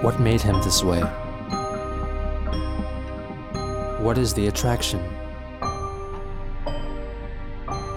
What 0.00 0.20
made 0.20 0.40
him 0.40 0.62
this 0.62 0.84
way? 0.84 1.00
What 4.00 4.16
is 4.16 4.32
the 4.32 4.46
attraction? 4.46 5.00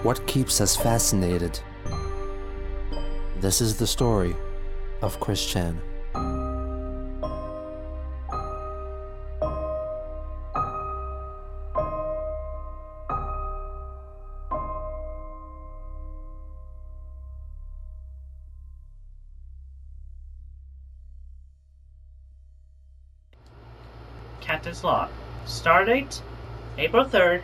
What 0.02 0.26
keeps 0.26 0.60
us 0.60 0.76
fascinated? 0.76 1.60
This 3.38 3.60
is 3.60 3.76
the 3.76 3.86
story 3.86 4.34
of 5.00 5.20
Chris 5.20 5.46
Chan. 5.46 5.80
Captain's 24.82 24.84
Log. 24.84 25.10
Stardate 25.46 26.20
April 26.78 27.04
3rd, 27.04 27.42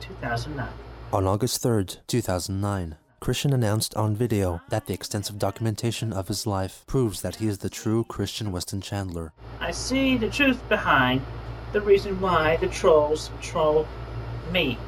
2009. 0.00 0.68
On 1.12 1.26
August 1.26 1.62
3rd, 1.62 1.98
2009, 2.06 2.96
Christian 3.20 3.52
announced 3.52 3.94
on 3.96 4.16
video 4.16 4.60
that 4.70 4.86
the 4.86 4.94
extensive 4.94 5.38
documentation 5.38 6.12
of 6.12 6.28
his 6.28 6.46
life 6.46 6.84
proves 6.86 7.22
that 7.22 7.36
he 7.36 7.46
is 7.46 7.58
the 7.58 7.70
true 7.70 8.04
Christian 8.04 8.50
Weston 8.52 8.80
Chandler. 8.80 9.32
I 9.60 9.72
see 9.72 10.16
the 10.16 10.30
truth 10.30 10.60
behind 10.68 11.22
the 11.72 11.80
reason 11.80 12.20
why 12.20 12.56
the 12.56 12.68
trolls 12.68 13.30
troll 13.40 13.86
me. 14.50 14.78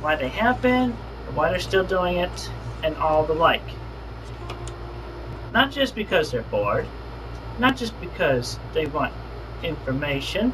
Why 0.00 0.16
they 0.16 0.28
have 0.28 0.62
been, 0.62 0.92
why 1.34 1.50
they're 1.50 1.60
still 1.60 1.84
doing 1.84 2.16
it, 2.16 2.50
and 2.82 2.96
all 2.96 3.24
the 3.24 3.34
like. 3.34 3.62
Not 5.52 5.70
just 5.70 5.94
because 5.94 6.30
they're 6.30 6.42
bored, 6.42 6.86
not 7.58 7.76
just 7.76 8.00
because 8.00 8.58
they 8.72 8.86
want 8.86 9.12
information, 9.62 10.52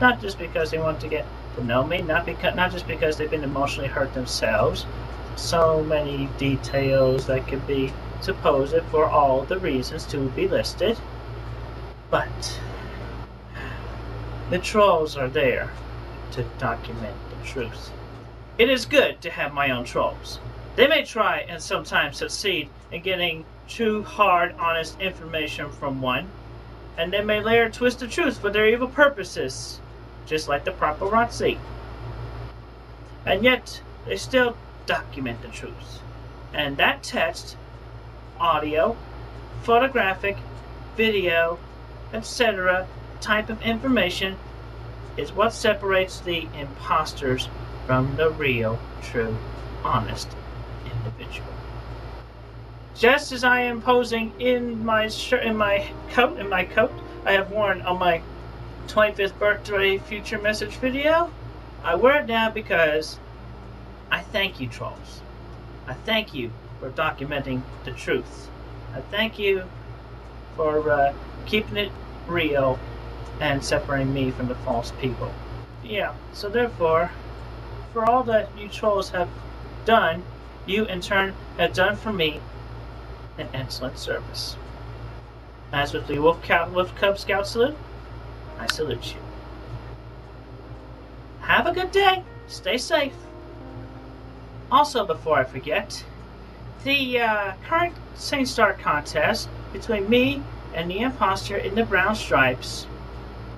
not 0.00 0.20
just 0.20 0.38
because 0.38 0.70
they 0.70 0.78
want 0.78 1.00
to 1.00 1.08
get 1.08 1.26
to 1.56 1.64
know 1.64 1.84
me, 1.84 2.02
not 2.02 2.26
because 2.26 2.54
not 2.54 2.70
just 2.70 2.86
because 2.86 3.16
they've 3.16 3.30
been 3.30 3.44
emotionally 3.44 3.88
hurt 3.88 4.12
themselves. 4.14 4.86
So 5.36 5.82
many 5.84 6.28
details 6.38 7.26
that 7.26 7.46
could 7.46 7.66
be 7.66 7.92
supposed 8.20 8.76
for 8.90 9.06
all 9.06 9.42
the 9.42 9.58
reasons 9.58 10.04
to 10.06 10.28
be 10.30 10.48
listed. 10.48 10.98
But 12.10 12.60
the 14.50 14.58
trolls 14.58 15.16
are 15.16 15.28
there 15.28 15.70
to 16.32 16.42
document 16.58 17.16
the 17.30 17.46
truth. 17.46 17.92
It 18.58 18.68
is 18.68 18.86
good 18.86 19.20
to 19.20 19.30
have 19.30 19.52
my 19.52 19.70
own 19.70 19.84
trolls. 19.84 20.40
They 20.74 20.86
may 20.86 21.04
try 21.04 21.40
and 21.48 21.62
sometimes 21.62 22.16
succeed 22.16 22.68
in 22.90 23.02
getting 23.02 23.44
true, 23.68 24.02
hard, 24.02 24.54
honest 24.58 25.00
information 25.00 25.70
from 25.70 26.00
one, 26.00 26.28
and 26.96 27.12
they 27.12 27.22
may 27.22 27.40
later 27.40 27.68
twist 27.68 28.00
the 28.00 28.08
truth 28.08 28.38
for 28.38 28.50
their 28.50 28.66
evil 28.66 28.88
purposes, 28.88 29.80
just 30.28 30.48
like 30.48 30.64
the 30.64 30.70
paparazzi. 30.70 31.58
And 33.26 33.42
yet, 33.42 33.82
they 34.06 34.16
still 34.16 34.56
document 34.86 35.42
the 35.42 35.48
truth. 35.48 36.00
And 36.52 36.76
that 36.76 37.02
text, 37.02 37.56
audio, 38.38 38.96
photographic, 39.62 40.36
video, 40.96 41.58
etc. 42.12 42.86
type 43.20 43.50
of 43.50 43.60
information 43.62 44.36
is 45.16 45.32
what 45.32 45.52
separates 45.52 46.20
the 46.20 46.46
imposters 46.58 47.48
from 47.86 48.14
the 48.16 48.30
real, 48.30 48.78
true, 49.02 49.36
honest 49.82 50.28
individual. 50.84 51.48
Just 52.94 53.32
as 53.32 53.44
I 53.44 53.60
am 53.60 53.80
posing 53.80 54.32
in 54.40 54.84
my 54.84 55.08
shirt, 55.08 55.44
in 55.44 55.56
my 55.56 55.88
coat, 56.10 56.38
in 56.38 56.48
my 56.48 56.64
coat, 56.64 56.92
I 57.24 57.32
have 57.32 57.50
worn 57.50 57.82
on 57.82 57.98
my 57.98 58.22
25th 58.88 59.38
birthday 59.38 59.98
future 59.98 60.38
message 60.38 60.76
video. 60.76 61.30
I 61.84 61.94
wear 61.94 62.22
it 62.22 62.26
now 62.26 62.50
because 62.50 63.18
I 64.10 64.22
thank 64.22 64.60
you, 64.60 64.66
trolls. 64.66 65.20
I 65.86 65.92
thank 65.92 66.32
you 66.34 66.50
for 66.80 66.90
documenting 66.90 67.62
the 67.84 67.90
truth. 67.92 68.48
I 68.94 69.02
thank 69.02 69.38
you 69.38 69.64
for 70.56 70.90
uh, 70.90 71.12
keeping 71.44 71.76
it 71.76 71.92
real 72.26 72.78
and 73.40 73.62
separating 73.62 74.12
me 74.12 74.30
from 74.30 74.48
the 74.48 74.54
false 74.56 74.90
people. 75.00 75.32
Yeah, 75.84 76.14
so 76.32 76.48
therefore, 76.48 77.10
for 77.92 78.08
all 78.08 78.22
that 78.24 78.48
you 78.58 78.68
trolls 78.68 79.10
have 79.10 79.28
done, 79.84 80.22
you 80.66 80.86
in 80.86 81.02
turn 81.02 81.34
have 81.58 81.74
done 81.74 81.94
for 81.94 82.12
me 82.12 82.40
an 83.36 83.48
excellent 83.52 83.98
service. 83.98 84.56
As 85.72 85.92
with 85.92 86.06
the 86.06 86.18
Wolf, 86.18 86.42
Cow- 86.42 86.70
Wolf 86.70 86.94
Cub 86.96 87.18
Scout 87.18 87.46
salute, 87.46 87.76
I 88.58 88.66
salute 88.66 89.14
you. 89.14 89.20
Have 91.40 91.66
a 91.66 91.72
good 91.72 91.90
day. 91.90 92.22
Stay 92.46 92.78
safe. 92.78 93.12
Also, 94.70 95.06
before 95.06 95.38
I 95.38 95.44
forget, 95.44 96.04
the 96.84 97.20
uh, 97.20 97.52
current 97.66 97.94
SingStar 98.16 98.78
contest 98.78 99.48
between 99.72 100.08
me 100.08 100.42
and 100.74 100.90
the 100.90 101.00
imposter 101.00 101.56
in 101.56 101.74
the 101.74 101.84
brown 101.84 102.14
stripes. 102.14 102.86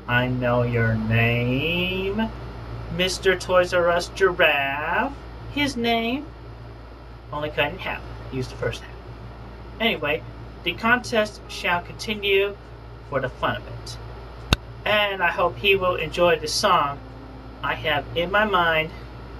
I 0.06 0.28
know 0.28 0.62
your 0.62 0.94
name, 0.94 2.30
Mr. 2.96 3.38
Toys 3.38 3.74
R 3.74 3.90
Us 3.90 4.08
Giraffe. 4.08 5.12
His 5.52 5.76
name, 5.76 6.26
only 7.32 7.50
cut 7.50 7.72
in 7.72 7.78
half. 7.78 8.02
Use 8.32 8.48
the 8.48 8.56
first 8.56 8.82
half. 8.82 8.94
Anyway, 9.80 10.22
the 10.62 10.72
contest 10.74 11.40
shall 11.48 11.82
continue 11.82 12.56
for 13.08 13.20
the 13.20 13.28
fun 13.28 13.56
of 13.56 13.66
it. 13.66 13.96
And 14.84 15.22
I 15.22 15.28
hope 15.28 15.56
he 15.56 15.76
will 15.76 15.96
enjoy 15.96 16.38
the 16.38 16.48
song 16.48 16.98
I 17.62 17.74
have 17.74 18.04
in 18.16 18.30
my 18.30 18.44
mind 18.44 18.90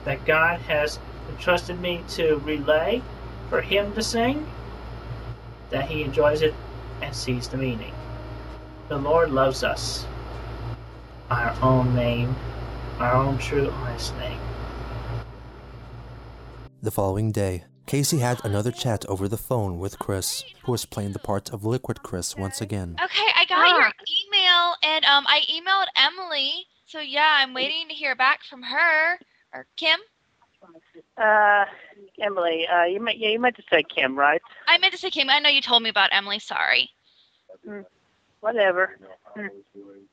that 0.04 0.24
God 0.24 0.60
has 0.62 0.98
entrusted 1.28 1.80
me 1.80 2.02
to 2.10 2.36
relay 2.44 3.02
for 3.48 3.60
him 3.60 3.92
to 3.94 4.02
sing, 4.02 4.46
that 5.70 5.88
he 5.88 6.02
enjoys 6.02 6.42
it 6.42 6.54
and 7.02 7.14
sees 7.14 7.48
the 7.48 7.56
meaning. 7.56 7.92
The 8.88 8.98
Lord 8.98 9.30
loves 9.30 9.64
us. 9.64 10.06
Our 11.30 11.54
own 11.62 11.94
name, 11.94 12.34
our 12.98 13.14
own 13.14 13.38
true 13.38 13.70
honest 13.70 14.16
name. 14.18 14.40
The 16.82 16.90
following 16.90 17.30
day, 17.30 17.64
Casey 17.90 18.18
had 18.18 18.44
another 18.44 18.70
chat 18.70 19.04
over 19.06 19.26
the 19.26 19.36
phone 19.36 19.80
with 19.80 19.98
Chris, 19.98 20.44
who 20.62 20.70
was 20.70 20.86
playing 20.86 21.10
the 21.10 21.18
part 21.18 21.52
of 21.52 21.64
Liquid 21.64 22.04
Chris 22.04 22.36
once 22.36 22.60
again. 22.60 22.94
Okay, 23.02 23.26
I 23.36 23.44
got 23.46 23.68
your 23.68 23.80
email, 23.80 24.76
and 24.84 25.04
um, 25.06 25.26
I 25.26 25.40
emailed 25.50 25.86
Emily. 25.96 26.68
So 26.86 27.00
yeah, 27.00 27.38
I'm 27.40 27.52
waiting 27.52 27.88
to 27.88 27.94
hear 27.94 28.14
back 28.14 28.44
from 28.48 28.62
her 28.62 29.18
or 29.52 29.66
Kim. 29.74 29.98
Uh, 31.16 31.64
Emily, 32.20 32.64
uh, 32.72 32.84
you 32.84 33.00
meant 33.00 33.18
yeah, 33.18 33.30
you 33.30 33.40
meant 33.40 33.56
to 33.56 33.64
say 33.68 33.82
Kim, 33.82 34.16
right? 34.16 34.40
I 34.68 34.78
meant 34.78 34.92
to 34.92 34.98
say 35.00 35.10
Kim. 35.10 35.28
I 35.28 35.40
know 35.40 35.48
you 35.48 35.60
told 35.60 35.82
me 35.82 35.90
about 35.90 36.10
Emily. 36.12 36.38
Sorry. 36.38 36.90
Hmm. 37.66 37.80
Whatever. 38.38 38.98
Hmm. 39.34 39.48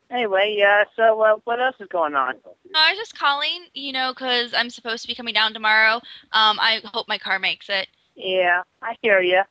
Anyway, 0.09 0.56
yeah. 0.57 0.84
So, 0.95 1.22
uh, 1.22 1.35
what 1.44 1.59
else 1.59 1.75
is 1.79 1.88
going 1.90 2.16
on? 2.16 2.35
No, 2.72 2.79
I 2.79 2.91
was 2.91 2.97
just 2.97 3.18
calling, 3.18 3.66
you 3.73 3.91
know, 3.91 4.13
because 4.13 4.53
I'm 4.53 4.69
supposed 4.69 5.01
to 5.01 5.07
be 5.07 5.16
coming 5.16 5.34
down 5.34 5.53
tomorrow. 5.53 5.95
Um, 6.31 6.57
I 6.59 6.79
hope 6.85 7.07
my 7.07 7.18
car 7.18 7.40
makes 7.40 7.68
it. 7.69 7.88
Yeah, 8.16 8.63
I 8.81 8.95
hear 9.01 9.19
you. 9.19 9.41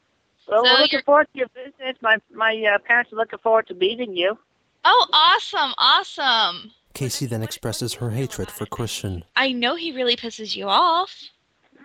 Well, 0.48 0.64
So 0.64 0.72
we're 0.72 0.78
looking 0.78 0.88
you're- 0.92 1.02
forward 1.02 1.28
to 1.32 1.38
your 1.38 1.48
visit. 1.54 1.98
My 2.00 2.16
my 2.32 2.54
uh, 2.74 2.78
parents 2.78 3.12
are 3.12 3.16
looking 3.16 3.38
forward 3.40 3.66
to 3.68 3.74
meeting 3.74 4.16
you. 4.16 4.38
Oh, 4.84 5.06
awesome, 5.12 5.74
awesome. 5.78 6.70
Casey 6.94 7.26
then 7.26 7.42
expresses 7.42 7.94
her 7.94 8.10
hatred 8.10 8.50
for 8.50 8.64
Christian. 8.64 9.24
I 9.34 9.52
know 9.52 9.74
he 9.74 9.92
really 9.92 10.16
pisses 10.16 10.56
you 10.56 10.68
off. 10.68 11.12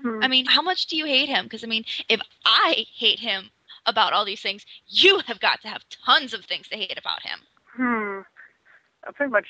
Hmm. 0.01 0.19
I 0.23 0.27
mean, 0.27 0.45
how 0.45 0.61
much 0.61 0.85
do 0.85 0.95
you 0.95 1.05
hate 1.05 1.27
him? 1.27 1.45
Because 1.45 1.63
I 1.63 1.67
mean, 1.67 1.83
if 2.07 2.21
I 2.45 2.85
hate 2.95 3.19
him 3.19 3.49
about 3.85 4.13
all 4.13 4.23
these 4.23 4.41
things, 4.41 4.65
you 4.87 5.19
have 5.25 5.39
got 5.39 5.61
to 5.63 5.67
have 5.67 5.83
tons 6.05 6.33
of 6.33 6.45
things 6.45 6.67
to 6.69 6.77
hate 6.77 6.97
about 6.97 7.21
him. 7.23 7.39
Hmm. 7.75 8.19
I 9.07 9.11
pretty 9.11 9.31
much 9.31 9.47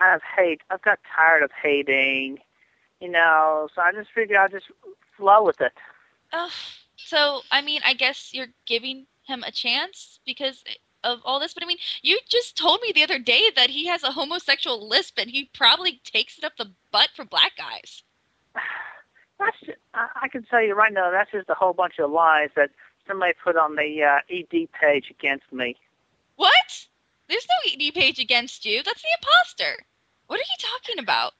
out 0.00 0.16
of 0.16 0.22
hate. 0.36 0.60
I've 0.70 0.82
got 0.82 0.98
tired 1.14 1.42
of 1.42 1.50
hating. 1.62 2.38
You 3.00 3.08
know, 3.08 3.68
so 3.74 3.82
I 3.82 3.92
just 3.92 4.10
figured 4.14 4.38
I'll 4.38 4.48
just 4.48 4.66
flow 5.16 5.44
with 5.44 5.60
it. 5.60 5.72
Ugh. 6.32 6.50
So, 6.96 7.40
I 7.50 7.60
mean, 7.62 7.80
I 7.84 7.94
guess 7.94 8.32
you're 8.32 8.52
giving 8.64 9.06
him 9.24 9.42
a 9.42 9.50
chance 9.50 10.20
because 10.24 10.62
of 11.04 11.20
all 11.24 11.40
this. 11.40 11.54
But 11.54 11.64
I 11.64 11.66
mean, 11.66 11.78
you 12.02 12.18
just 12.28 12.56
told 12.56 12.80
me 12.80 12.92
the 12.94 13.02
other 13.02 13.18
day 13.18 13.50
that 13.56 13.70
he 13.70 13.86
has 13.86 14.02
a 14.02 14.12
homosexual 14.12 14.88
lisp 14.88 15.18
and 15.18 15.28
he 15.28 15.50
probably 15.54 16.00
takes 16.04 16.38
it 16.38 16.44
up 16.44 16.56
the 16.56 16.70
butt 16.90 17.10
for 17.14 17.24
black 17.24 17.52
guys. 17.56 18.02
That's 19.38 19.56
I, 19.94 20.08
I 20.22 20.28
can 20.28 20.44
tell 20.44 20.62
you 20.62 20.74
right 20.74 20.92
now. 20.92 21.10
That's 21.10 21.32
just 21.32 21.50
a 21.50 21.54
whole 21.54 21.72
bunch 21.72 21.98
of 21.98 22.10
lies 22.10 22.50
that 22.54 22.70
somebody 23.08 23.32
put 23.42 23.56
on 23.56 23.74
the 23.74 24.02
uh, 24.02 24.18
ED 24.30 24.68
page 24.80 25.10
against 25.10 25.52
me. 25.52 25.76
What? 26.36 26.86
There's 27.32 27.48
no 27.48 27.72
ED 27.86 27.94
page 27.94 28.18
against 28.18 28.66
you. 28.66 28.82
That's 28.82 29.00
the 29.00 29.08
imposter. 29.18 29.86
What 30.26 30.38
are 30.38 30.42
you 30.42 30.56
talking 30.58 30.98
about? 30.98 31.32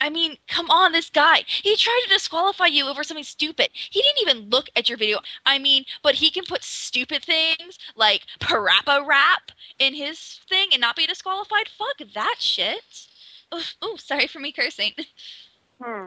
I 0.00 0.08
mean, 0.08 0.38
come 0.48 0.70
on, 0.70 0.92
this 0.92 1.10
guy. 1.10 1.44
He 1.46 1.76
tried 1.76 2.00
to 2.04 2.14
disqualify 2.14 2.66
you 2.66 2.86
over 2.86 3.04
something 3.04 3.22
stupid. 3.22 3.68
He 3.74 4.00
didn't 4.00 4.22
even 4.22 4.48
look 4.48 4.70
at 4.76 4.88
your 4.88 4.96
video. 4.96 5.18
I 5.44 5.58
mean, 5.58 5.84
but 6.02 6.14
he 6.14 6.30
can 6.30 6.44
put 6.44 6.64
stupid 6.64 7.22
things 7.22 7.78
like 7.96 8.22
parappa 8.40 9.06
rap 9.06 9.52
in 9.78 9.92
his 9.92 10.40
thing 10.48 10.68
and 10.72 10.80
not 10.80 10.96
be 10.96 11.06
disqualified. 11.06 11.68
Fuck 11.68 12.08
that 12.14 12.36
shit. 12.38 13.06
Oh, 13.52 13.96
sorry 13.98 14.28
for 14.28 14.40
me 14.40 14.52
cursing. 14.52 14.92
Hmm. 15.84 16.06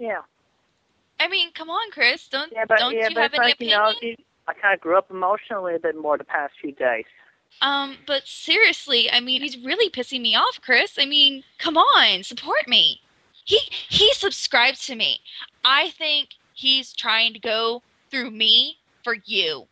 Yeah. 0.00 0.22
I 1.20 1.28
mean, 1.28 1.52
come 1.52 1.70
on, 1.70 1.92
Chris. 1.92 2.26
Don't 2.26 2.50
Yeah, 2.52 2.64
but 2.68 2.78
don't 2.78 2.92
yeah, 2.92 3.06
you 3.08 3.14
but 3.14 3.22
have 3.22 3.34
any 3.34 3.44
like 3.44 3.60
you 3.60 3.68
know, 3.68 3.92
I 4.48 4.52
kind 4.52 4.74
of 4.74 4.80
grew 4.80 4.98
up 4.98 5.12
emotionally 5.12 5.76
a 5.76 5.78
bit 5.78 5.96
more 5.96 6.18
the 6.18 6.24
past 6.24 6.54
few 6.60 6.72
days. 6.72 7.04
Um, 7.60 7.98
but 8.06 8.26
seriously, 8.26 9.10
I 9.10 9.20
mean, 9.20 9.42
he's 9.42 9.58
really 9.58 9.90
pissing 9.90 10.20
me 10.22 10.34
off, 10.34 10.60
Chris. 10.62 10.98
I 10.98 11.06
mean, 11.06 11.44
come 11.58 11.76
on, 11.76 12.22
support 12.24 12.68
me. 12.68 13.02
He 13.44 13.58
he 13.88 14.12
subscribes 14.14 14.86
to 14.86 14.94
me. 14.96 15.20
I 15.64 15.90
think 15.90 16.30
he's 16.52 16.92
trying 16.94 17.32
to 17.34 17.40
go 17.40 17.82
through 18.10 18.30
me 18.30 18.78
for 19.04 19.14
you. 19.24 19.68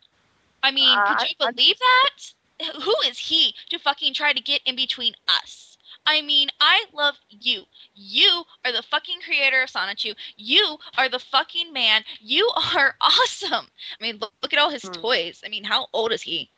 I 0.62 0.70
mean, 0.70 1.02
Uh, 1.02 1.04
could 1.04 1.22
you 1.22 1.34
believe 1.38 1.76
that? 1.78 2.34
Who 2.82 2.94
is 3.06 3.18
he 3.18 3.54
to 3.70 3.78
fucking 3.78 4.14
try 4.14 4.32
to 4.32 4.40
get 4.40 4.62
in 4.64 4.76
between 4.76 5.14
us? 5.28 5.76
I 6.06 6.22
mean, 6.22 6.48
I 6.60 6.86
love 6.92 7.16
you. 7.28 7.64
You 7.94 8.44
are 8.64 8.72
the 8.72 8.82
fucking 8.82 9.20
creator 9.24 9.62
of 9.62 9.70
Sonichu. 9.70 10.14
You 10.36 10.78
are 10.96 11.08
the 11.08 11.18
fucking 11.20 11.72
man. 11.72 12.04
You 12.20 12.50
are 12.76 12.96
awesome. 13.00 13.70
I 13.98 14.02
mean, 14.02 14.18
look, 14.18 14.32
look 14.42 14.52
at 14.52 14.58
all 14.58 14.70
his 14.70 14.88
Hmm. 14.88 15.02
toys. 15.02 15.42
I 15.44 15.48
mean, 15.48 15.64
how 15.64 15.88
old 15.92 16.12
is 16.12 16.22
he? 16.22 16.50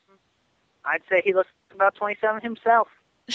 I'd 0.86 1.02
say 1.08 1.22
he 1.24 1.34
looks 1.34 1.50
about 1.74 1.94
27 1.96 2.42
himself. 2.42 2.88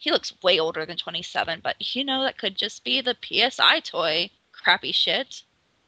He 0.00 0.10
looks 0.10 0.32
way 0.42 0.58
older 0.58 0.84
than 0.86 0.96
27, 0.96 1.60
but 1.62 1.76
you 1.94 2.04
know 2.04 2.22
that 2.22 2.38
could 2.38 2.56
just 2.56 2.84
be 2.84 3.00
the 3.00 3.14
PS 3.14 3.58
Eye 3.58 3.80
toy. 3.80 4.30
Crappy 4.52 4.92
shit. 4.92 5.42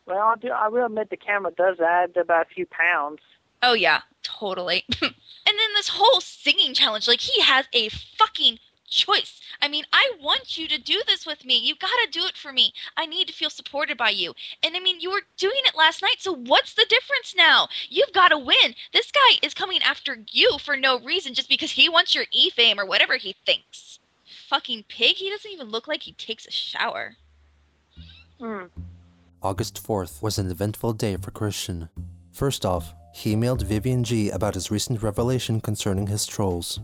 Well, 0.06 0.18
I'll 0.18 0.36
do, 0.36 0.48
I 0.48 0.68
will 0.68 0.86
admit 0.86 1.10
the 1.10 1.16
camera 1.16 1.52
does 1.52 1.78
add 1.80 2.16
about 2.16 2.46
a 2.46 2.54
few 2.54 2.66
pounds. 2.66 3.20
Oh 3.62 3.74
yeah, 3.74 4.00
totally. 4.22 4.84
and 5.02 5.12
then 5.44 5.74
this 5.74 5.88
whole 5.88 6.20
singing 6.20 6.74
challenge, 6.74 7.06
like 7.06 7.20
he 7.20 7.40
has 7.42 7.66
a 7.72 7.88
fucking 8.18 8.58
choice. 8.88 9.40
I 9.62 9.68
mean, 9.68 9.84
I 9.92 10.12
want 10.20 10.56
you 10.56 10.66
to 10.68 10.78
do 10.78 11.02
this 11.06 11.26
with 11.26 11.44
me. 11.44 11.58
You 11.58 11.74
gotta 11.76 12.08
do 12.10 12.24
it 12.24 12.36
for 12.36 12.52
me. 12.52 12.72
I 12.96 13.06
need 13.06 13.28
to 13.28 13.34
feel 13.34 13.50
supported 13.50 13.98
by 13.98 14.10
you. 14.10 14.34
And 14.62 14.76
I 14.76 14.80
mean, 14.80 15.00
you 15.00 15.10
were 15.10 15.22
doing 15.36 15.60
it 15.66 15.76
last 15.76 16.02
night, 16.02 16.16
so 16.18 16.32
what's 16.32 16.74
the 16.74 16.86
difference 16.88 17.34
now? 17.36 17.68
You've 17.88 18.12
gotta 18.12 18.38
win. 18.38 18.74
This 18.92 19.10
guy 19.10 19.38
is 19.42 19.54
coming 19.54 19.82
after 19.82 20.18
you 20.30 20.58
for 20.58 20.76
no 20.76 21.00
reason 21.00 21.34
just 21.34 21.48
because 21.48 21.70
he 21.70 21.88
wants 21.88 22.14
your 22.14 22.24
e 22.32 22.50
fame 22.50 22.80
or 22.80 22.86
whatever 22.86 23.16
he 23.16 23.34
thinks. 23.44 23.98
Fucking 24.48 24.84
pig, 24.88 25.16
he 25.16 25.30
doesn't 25.30 25.50
even 25.50 25.68
look 25.68 25.86
like 25.86 26.02
he 26.02 26.12
takes 26.12 26.46
a 26.46 26.50
shower. 26.50 27.16
Hmm. 28.40 28.64
August 29.42 29.82
4th 29.86 30.22
was 30.22 30.38
an 30.38 30.50
eventful 30.50 30.94
day 30.94 31.16
for 31.16 31.30
Christian. 31.30 31.88
First 32.32 32.64
off, 32.64 32.94
he 33.14 33.34
emailed 33.34 33.62
Vivian 33.62 34.04
G 34.04 34.30
about 34.30 34.54
his 34.54 34.70
recent 34.70 35.02
revelation 35.02 35.60
concerning 35.60 36.06
his 36.06 36.26
trolls. 36.26 36.80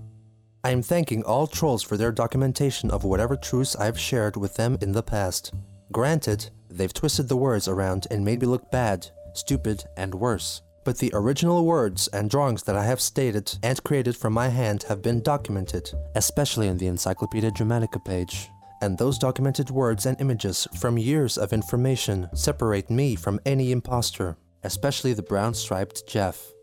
I 0.67 0.71
am 0.71 0.83
thanking 0.83 1.23
all 1.23 1.47
trolls 1.47 1.85
for 1.85 1.97
their 1.97 2.11
documentation 2.11 2.91
of 2.91 3.05
whatever 3.05 3.37
truths 3.37 3.77
I've 3.77 4.01
shared 4.01 4.37
with 4.37 4.57
them 4.57 4.77
in 4.81 4.91
the 4.91 5.01
past. 5.01 5.55
Granted, 5.93 6.51
they've 6.69 6.93
twisted 6.93 7.29
the 7.29 7.37
words 7.37 7.69
around 7.69 8.09
and 8.11 8.25
made 8.25 8.41
me 8.41 8.49
look 8.49 8.69
bad, 8.73 9.07
stupid, 9.33 9.85
and 9.97 10.13
worse. 10.13 10.63
But 10.83 10.99
the 10.99 11.13
original 11.15 11.65
words 11.65 12.09
and 12.09 12.29
drawings 12.29 12.65
that 12.65 12.75
I 12.75 12.85
have 12.85 13.01
stated 13.01 13.57
and 13.63 13.81
created 13.85 14.17
from 14.17 14.33
my 14.33 14.49
hand 14.49 14.83
have 14.89 15.03
been 15.03 15.23
documented, 15.23 15.89
especially 16.17 16.67
in 16.67 16.79
the 16.79 16.89
Encyclopedia 16.89 17.53
Dramatica 17.53 18.05
page. 18.05 18.51
And 18.83 18.99
those 18.99 19.19
documented 19.19 19.71
words 19.71 20.05
and 20.05 20.21
images 20.21 20.67
from 20.81 20.99
years 20.99 21.39
of 21.39 21.53
information 21.53 22.29
separate 22.35 22.91
me 22.91 23.15
from 23.15 23.39
any 23.47 23.71
imposter, 23.71 24.37
especially 24.65 25.13
the 25.13 25.23
brown 25.23 25.55
striped 25.55 26.09
Jeff. 26.09 26.56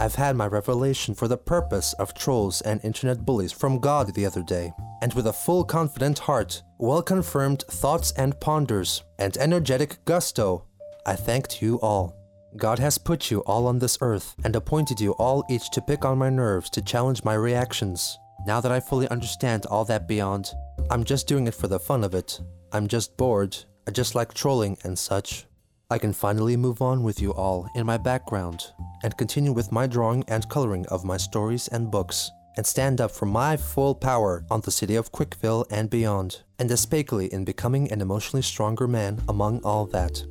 I've 0.00 0.14
had 0.14 0.36
my 0.36 0.46
revelation 0.46 1.14
for 1.14 1.28
the 1.28 1.36
purpose 1.36 1.92
of 1.94 2.14
trolls 2.14 2.60
and 2.62 2.84
internet 2.84 3.24
bullies 3.24 3.52
from 3.52 3.78
God 3.78 4.14
the 4.14 4.26
other 4.26 4.42
day, 4.42 4.72
and 5.00 5.12
with 5.14 5.26
a 5.26 5.32
full 5.32 5.64
confident 5.64 6.18
heart, 6.18 6.62
well 6.78 7.02
confirmed 7.02 7.62
thoughts 7.68 8.12
and 8.12 8.38
ponders, 8.40 9.04
and 9.18 9.36
energetic 9.36 10.04
gusto, 10.04 10.64
I 11.06 11.14
thanked 11.14 11.62
you 11.62 11.80
all. 11.80 12.16
God 12.56 12.78
has 12.78 12.98
put 12.98 13.30
you 13.30 13.40
all 13.40 13.66
on 13.66 13.78
this 13.78 13.98
earth 14.00 14.34
and 14.44 14.54
appointed 14.54 15.00
you 15.00 15.12
all 15.12 15.44
each 15.48 15.70
to 15.70 15.80
pick 15.80 16.04
on 16.04 16.18
my 16.18 16.30
nerves 16.30 16.68
to 16.70 16.82
challenge 16.82 17.24
my 17.24 17.34
reactions. 17.34 18.18
Now 18.46 18.60
that 18.60 18.72
I 18.72 18.80
fully 18.80 19.08
understand 19.08 19.66
all 19.66 19.84
that 19.86 20.08
beyond, 20.08 20.50
I'm 20.90 21.04
just 21.04 21.26
doing 21.26 21.46
it 21.46 21.54
for 21.54 21.68
the 21.68 21.78
fun 21.78 22.04
of 22.04 22.14
it. 22.14 22.40
I'm 22.72 22.88
just 22.88 23.16
bored. 23.16 23.56
I 23.86 23.90
just 23.90 24.14
like 24.14 24.34
trolling 24.34 24.78
and 24.84 24.98
such. 24.98 25.46
I 25.92 25.98
can 25.98 26.14
finally 26.14 26.56
move 26.56 26.80
on 26.80 27.02
with 27.02 27.20
you 27.20 27.34
all 27.34 27.68
in 27.74 27.84
my 27.84 27.98
background 27.98 28.72
and 29.02 29.14
continue 29.18 29.52
with 29.52 29.70
my 29.70 29.86
drawing 29.86 30.24
and 30.26 30.48
coloring 30.48 30.86
of 30.86 31.04
my 31.04 31.18
stories 31.18 31.68
and 31.68 31.90
books 31.90 32.30
and 32.56 32.66
stand 32.66 33.02
up 33.02 33.10
for 33.10 33.26
my 33.26 33.58
full 33.58 33.94
power 33.94 34.42
on 34.50 34.62
the 34.62 34.70
city 34.70 34.94
of 34.94 35.12
Quickville 35.12 35.66
and 35.70 35.90
beyond, 35.90 36.44
and 36.58 36.70
especially 36.70 37.30
in 37.30 37.44
becoming 37.44 37.92
an 37.92 38.00
emotionally 38.00 38.40
stronger 38.40 38.88
man 38.88 39.20
among 39.28 39.62
all 39.64 39.84
that. 39.84 40.24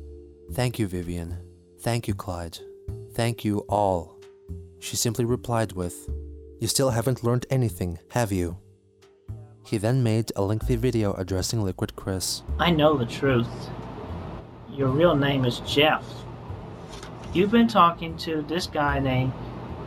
Thank 0.52 0.80
you, 0.80 0.88
Vivian. 0.88 1.38
Thank 1.82 2.08
you, 2.08 2.14
Clyde. 2.16 2.58
Thank 3.14 3.44
you 3.44 3.60
all. 3.68 4.18
She 4.80 4.96
simply 4.96 5.24
replied 5.24 5.74
with, 5.74 6.08
You 6.60 6.66
still 6.66 6.90
haven't 6.90 7.22
learned 7.22 7.46
anything, 7.50 8.00
have 8.10 8.32
you? 8.32 8.58
He 9.64 9.78
then 9.78 10.02
made 10.02 10.32
a 10.34 10.42
lengthy 10.42 10.74
video 10.74 11.12
addressing 11.12 11.62
Liquid 11.62 11.94
Chris. 11.94 12.42
I 12.58 12.72
know 12.72 12.98
the 12.98 13.06
truth. 13.06 13.46
Your 14.72 14.88
real 14.88 15.14
name 15.14 15.44
is 15.44 15.60
Jeff. 15.60 16.02
You've 17.34 17.50
been 17.50 17.68
talking 17.68 18.16
to 18.18 18.40
this 18.40 18.66
guy 18.66 19.00
named 19.00 19.34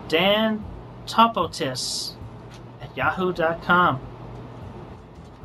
Dan 0.08 0.64
Topotis 1.08 2.14
at 2.82 2.96
yahoo.com 2.96 4.00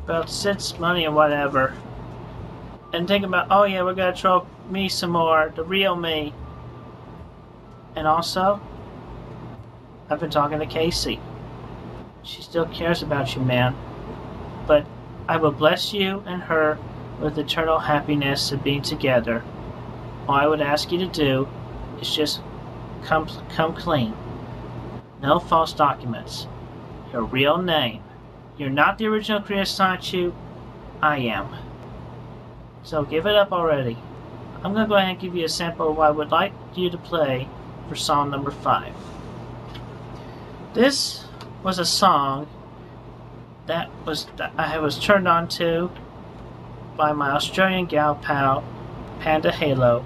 about 0.03 0.29
Sid's 0.29 0.77
money 0.77 1.07
or 1.07 1.11
whatever. 1.11 1.73
And 2.93 3.07
think 3.07 3.25
about, 3.25 3.47
oh 3.49 3.63
yeah, 3.63 3.81
we're 3.81 3.95
gonna 3.95 4.15
troll 4.15 4.45
me 4.69 4.87
some 4.87 5.09
more, 5.09 5.51
the 5.55 5.63
real 5.63 5.95
me. 5.95 6.35
And 7.95 8.05
also, 8.07 8.61
I've 10.07 10.19
been 10.19 10.29
talking 10.29 10.59
to 10.59 10.67
Casey. 10.67 11.19
She 12.21 12.43
still 12.43 12.67
cares 12.67 13.01
about 13.01 13.35
you, 13.35 13.41
man. 13.41 13.75
But 14.67 14.85
I 15.27 15.37
will 15.37 15.51
bless 15.51 15.93
you 15.93 16.23
and 16.27 16.43
her 16.43 16.77
with 17.21 17.37
eternal 17.37 17.79
happiness 17.79 18.51
of 18.51 18.63
being 18.63 18.81
together. 18.81 19.43
All 20.27 20.35
I 20.35 20.47
would 20.47 20.61
ask 20.61 20.91
you 20.91 20.97
to 20.99 21.07
do 21.07 21.47
is 22.01 22.13
just 22.13 22.41
come 23.03 23.27
come 23.49 23.73
clean. 23.75 24.13
No 25.21 25.39
false 25.39 25.73
documents. 25.73 26.47
Your 27.13 27.23
real 27.23 27.61
name. 27.61 28.03
You're 28.57 28.69
not 28.69 28.97
the 28.97 29.05
original 29.05 29.41
Chris 29.41 29.77
Sanchu. 29.77 30.33
I 31.01 31.17
am. 31.17 31.55
So 32.83 33.03
give 33.03 33.25
it 33.25 33.35
up 33.35 33.51
already. 33.51 33.97
I'm 34.63 34.73
gonna 34.73 34.87
go 34.87 34.95
ahead 34.95 35.11
and 35.11 35.19
give 35.19 35.35
you 35.35 35.45
a 35.45 35.49
sample 35.49 35.89
of 35.89 35.97
what 35.97 36.07
I 36.07 36.11
would 36.11 36.31
like 36.31 36.53
you 36.75 36.89
to 36.89 36.97
play 36.97 37.47
for 37.87 37.95
song 37.95 38.29
number 38.29 38.51
five. 38.51 38.93
This 40.73 41.25
was 41.63 41.79
a 41.79 41.85
song 41.85 42.47
that 43.67 43.89
was 44.05 44.27
that 44.37 44.53
I 44.57 44.79
was 44.79 44.97
turned 44.97 45.27
on 45.27 45.47
to 45.49 45.91
by 47.01 47.11
my 47.13 47.31
Australian 47.31 47.87
gal 47.87 48.13
pal, 48.13 48.63
Panda 49.21 49.51
Halo. 49.51 50.05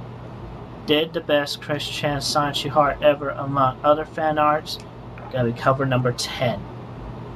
Did 0.85 1.11
the 1.11 1.19
best 1.19 1.61
Chris 1.61 1.85
Chan 1.85 2.19
Sanchi 2.19 2.69
Heart 2.69 3.03
ever 3.03 3.31
among 3.31 3.77
other 3.83 4.05
fan 4.05 4.37
arts. 4.37 4.79
Gotta 5.29 5.51
be 5.51 5.59
cover 5.59 5.85
number 5.85 6.13
10 6.13 6.57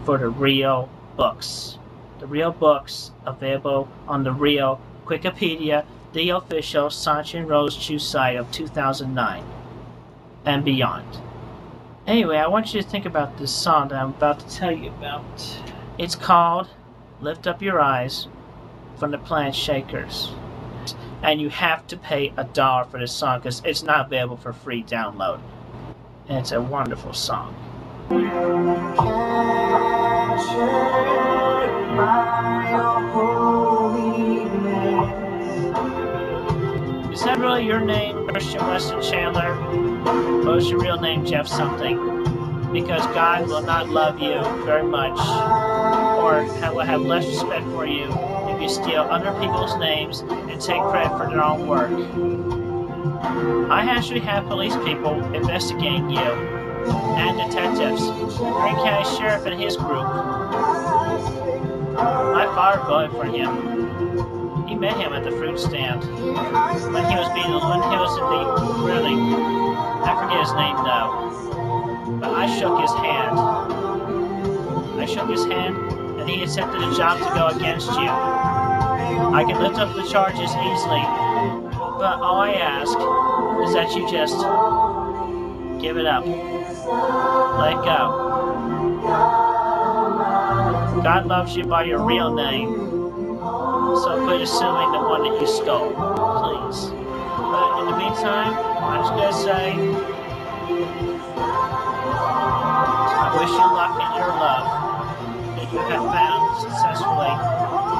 for 0.05 0.17
the 0.17 0.29
real 0.29 0.87
books. 1.17 1.77
The 2.19 2.25
real 2.25 2.53
books 2.53 3.11
available 3.25 3.89
on 4.07 4.23
the 4.23 4.31
real 4.31 4.79
Wikipedia, 5.05 5.83
the 6.13 6.29
official 6.29 6.87
Sonichu 6.87 7.39
and 7.39 7.49
Rosechu 7.49 7.99
site 7.99 8.37
of 8.37 8.49
2009 8.53 9.43
and 10.45 10.63
beyond. 10.63 11.17
Anyway, 12.07 12.37
I 12.37 12.47
want 12.47 12.73
you 12.73 12.81
to 12.81 12.87
think 12.87 13.05
about 13.05 13.37
this 13.37 13.51
song 13.51 13.89
that 13.89 14.01
I'm 14.01 14.11
about 14.11 14.39
to 14.39 14.55
tell 14.55 14.71
you 14.71 14.87
about. 14.87 15.59
It's 15.97 16.15
called 16.15 16.69
Lift 17.19 17.45
Up 17.45 17.61
Your 17.61 17.81
Eyes 17.81 18.29
from 18.99 19.11
the 19.11 19.17
Planet 19.17 19.55
Shakers. 19.55 20.31
And 21.23 21.39
you 21.41 21.49
have 21.49 21.87
to 21.87 21.97
pay 21.97 22.33
a 22.37 22.43
dollar 22.43 22.83
for 22.85 22.99
this 22.99 23.11
song 23.11 23.39
because 23.39 23.61
it's 23.65 23.83
not 23.83 24.07
available 24.07 24.37
for 24.37 24.53
free 24.53 24.83
download. 24.83 25.39
And 26.27 26.37
it's 26.37 26.51
a 26.51 26.61
wonderful 26.61 27.13
song. 27.13 27.55
Is 37.11 37.23
that 37.23 37.37
really 37.39 37.65
your 37.65 37.79
name, 37.79 38.27
Christian 38.27 38.65
Weston 38.65 39.01
Chandler? 39.01 39.55
Or 40.47 40.57
is 40.57 40.69
your 40.69 40.79
real 40.79 40.99
name 40.99 41.25
Jeff 41.25 41.47
something? 41.47 41.97
Because 42.71 43.05
God 43.07 43.47
will 43.47 43.63
not 43.63 43.89
love 43.89 44.19
you 44.19 44.39
very 44.63 44.83
much, 44.83 45.17
or 46.19 46.43
will 46.73 46.85
have 46.85 47.01
less 47.01 47.25
respect 47.25 47.65
for 47.65 47.85
you 47.85 48.38
maybe 48.59 48.71
steal 48.71 49.01
other 49.03 49.31
people's 49.39 49.77
names 49.77 50.19
and 50.19 50.59
take 50.59 50.81
credit 50.81 51.17
for 51.17 51.29
their 51.29 51.43
own 51.43 51.65
work. 51.65 51.91
I 53.71 53.81
actually 53.81 54.19
have 54.21 54.47
police 54.47 54.75
people 54.77 55.23
investigating 55.33 56.09
you 56.09 56.19
and 56.19 57.37
detectives, 57.37 58.01
Greene 58.37 58.75
County 58.75 59.17
Sheriff 59.17 59.45
and 59.45 59.61
his 59.61 59.77
group. 59.77 60.03
My 61.95 62.45
father 62.55 62.81
voted 62.83 63.11
for 63.11 63.25
him. 63.25 64.67
He 64.67 64.75
met 64.75 64.97
him 64.97 65.13
at 65.13 65.23
the 65.23 65.31
fruit 65.31 65.59
stand 65.59 66.03
when 66.03 67.05
he 67.05 67.15
was 67.15 67.31
being 67.33 67.53
when 67.53 67.81
he 67.81 67.95
the 67.95 68.23
really 68.83 69.15
I 70.03 70.15
forget 70.21 70.39
his 70.41 70.53
name 70.53 70.75
though. 70.83 72.19
But 72.19 72.31
I 72.31 72.59
shook 72.59 72.79
his 72.79 72.91
hand. 72.91 73.39
I 74.99 75.05
shook 75.05 75.29
his 75.29 75.45
hand 75.45 75.99
and 76.19 76.29
he 76.29 76.43
accepted 76.43 76.81
a 76.81 76.95
job 76.95 77.17
to 77.19 77.33
go 77.33 77.47
against 77.47 77.87
you. 77.87 78.48
I 78.99 79.43
can 79.47 79.61
lift 79.61 79.77
up 79.77 79.95
the 79.95 80.03
charges 80.09 80.51
easily, 80.51 81.03
but 81.99 82.19
all 82.19 82.41
I 82.41 82.53
ask 82.53 82.97
is 83.67 83.73
that 83.73 83.95
you 83.95 84.09
just 84.09 84.37
give 85.81 85.97
it 85.97 86.05
up. 86.05 86.25
Let 86.25 87.75
go. 87.85 88.29
God 91.03 91.25
loves 91.27 91.55
you 91.55 91.63
by 91.63 91.85
your 91.85 92.03
real 92.03 92.33
name, 92.33 92.75
so 94.03 94.21
quit 94.25 94.41
assuming 94.41 94.91
the 94.91 94.99
one 94.99 95.23
that 95.23 95.39
you 95.39 95.47
stole, 95.47 95.93
please. 95.93 96.91
But 96.91 97.79
in 97.79 97.85
the 97.91 97.97
meantime, 97.97 98.53
I'm 98.83 99.01
just 99.01 99.13
gonna 99.15 99.33
say, 99.33 99.71
I 103.15 103.31
wish 103.39 103.49
you 103.49 103.67
luck 103.73 103.95
in 103.95 104.11
your 104.19 104.27
love 104.27 104.67
that 105.55 105.67
you 105.71 105.79
have 105.79 106.05
found 106.11 106.61
successfully. 106.61 107.58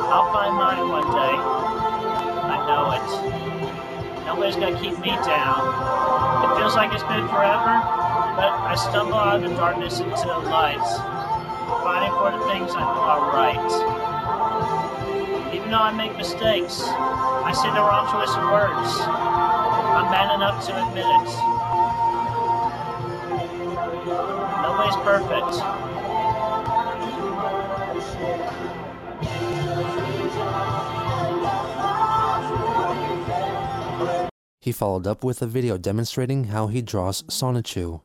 I'll 0.10 0.34
find 0.34 0.56
mine 0.58 0.90
one 0.90 1.06
day. 1.14 1.38
I 1.38 2.58
know 2.66 2.98
it. 2.98 4.26
Nobody's 4.26 4.56
gonna 4.56 4.80
keep 4.82 4.98
me 4.98 5.12
down. 5.22 5.62
It 6.50 6.58
feels 6.58 6.74
like 6.76 6.92
it's 6.94 7.04
been 7.04 7.28
forever, 7.30 7.78
but 8.34 8.50
I 8.50 8.74
stumble 8.74 9.14
out 9.22 9.44
of 9.44 9.50
the 9.50 9.56
darkness 9.56 10.00
into 10.00 10.26
the 10.26 10.40
light, 10.50 10.82
fighting 11.86 12.10
for 12.18 12.32
the 12.34 12.42
things 12.50 12.74
I 12.74 12.82
know 12.82 13.06
are 13.06 13.30
right. 13.38 13.70
Even 15.54 15.70
though 15.70 15.78
I 15.78 15.94
make 15.94 16.18
mistakes, 16.18 16.82
I 16.82 17.54
say 17.54 17.70
the 17.70 17.82
wrong 17.86 18.10
choice 18.10 18.34
of 18.34 18.50
words. 18.50 18.90
I'm 19.06 20.10
man 20.10 20.34
enough 20.42 20.66
to 20.66 20.74
admit 20.74 21.06
it. 21.06 21.30
Nobody's 24.66 24.98
perfect. 25.06 25.89
Followed 34.80 35.06
up 35.06 35.26
with 35.26 35.42
a 35.42 35.46
video 35.46 35.78
demonstrating 35.78 36.46
how 36.46 36.68
he 36.68 36.82
draws 36.82 37.24
Sonichu. 37.24 38.00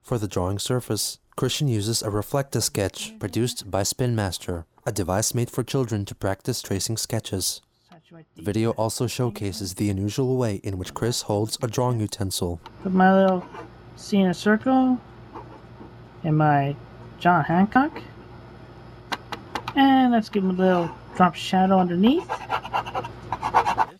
For 0.00 0.16
the 0.16 0.26
drawing 0.26 0.58
surface, 0.58 1.18
Christian 1.36 1.68
uses 1.68 2.00
a 2.00 2.08
reflector 2.08 2.62
sketch 2.62 3.12
produced 3.18 3.70
by 3.70 3.82
Spin 3.82 4.16
Master, 4.16 4.64
a 4.86 4.90
device 4.90 5.34
made 5.34 5.50
for 5.50 5.62
children 5.62 6.06
to 6.06 6.14
practice 6.14 6.62
tracing 6.62 6.96
sketches. 6.96 7.60
The 8.36 8.42
video 8.42 8.70
also 8.70 9.06
showcases 9.06 9.74
the 9.74 9.90
unusual 9.90 10.38
way 10.38 10.62
in 10.64 10.78
which 10.78 10.94
Chris 10.94 11.20
holds 11.22 11.58
a 11.60 11.66
drawing 11.66 12.00
utensil. 12.00 12.58
Put 12.82 12.94
my 12.94 13.12
little 13.14 13.44
C 13.96 14.16
in 14.16 14.28
a 14.28 14.34
circle 14.34 14.98
and 16.24 16.38
my 16.38 16.74
John 17.18 17.44
Hancock. 17.44 18.00
And 19.74 20.10
let's 20.10 20.30
give 20.30 20.42
him 20.42 20.50
a 20.50 20.54
little 20.54 20.90
drop 21.16 21.34
shadow 21.34 21.78
underneath. 21.78 22.26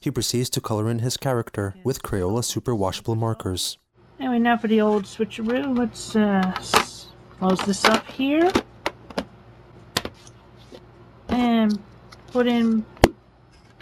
He 0.07 0.13
proceeds 0.13 0.49
to 0.51 0.61
color 0.61 0.89
in 0.89 1.01
his 1.01 1.17
character 1.17 1.75
with 1.83 2.01
Crayola 2.01 2.45
super 2.45 2.77
washable 2.77 3.17
markers. 3.17 3.77
Anyway, 4.21 4.39
now 4.39 4.57
for 4.57 4.69
the 4.69 4.81
old 4.81 5.03
switcheroo. 5.03 5.77
Let's 5.77 6.15
uh, 6.15 6.53
close 7.41 7.59
this 7.67 7.85
up 7.85 8.07
here. 8.07 8.49
And 11.29 11.83
put 12.29 12.47
in 12.47 12.87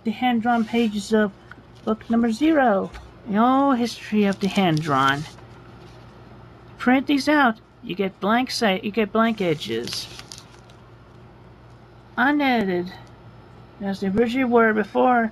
the 0.05 0.13
hand-drawn 0.13 0.65
pages 0.65 1.13
of 1.13 1.31
book 1.85 2.09
number 2.09 2.33
zero. 2.33 2.91
The 3.29 3.37
whole 3.37 3.73
history 3.73 4.25
of 4.25 4.41
the 4.41 4.49
hand-drawn. 4.49 5.25
Print 6.79 7.07
these 7.07 7.29
out. 7.29 7.61
You 7.83 7.95
get 7.95 8.19
blank 8.21 8.51
site. 8.51 8.83
You 8.83 8.93
get 8.93 9.13
blank 9.13 9.43
edges. 9.43 10.09
Unedited, 12.17 12.91
as 13.83 14.01
they 14.01 14.09
originally 14.09 14.51
were 14.51 14.73
before 14.73 15.31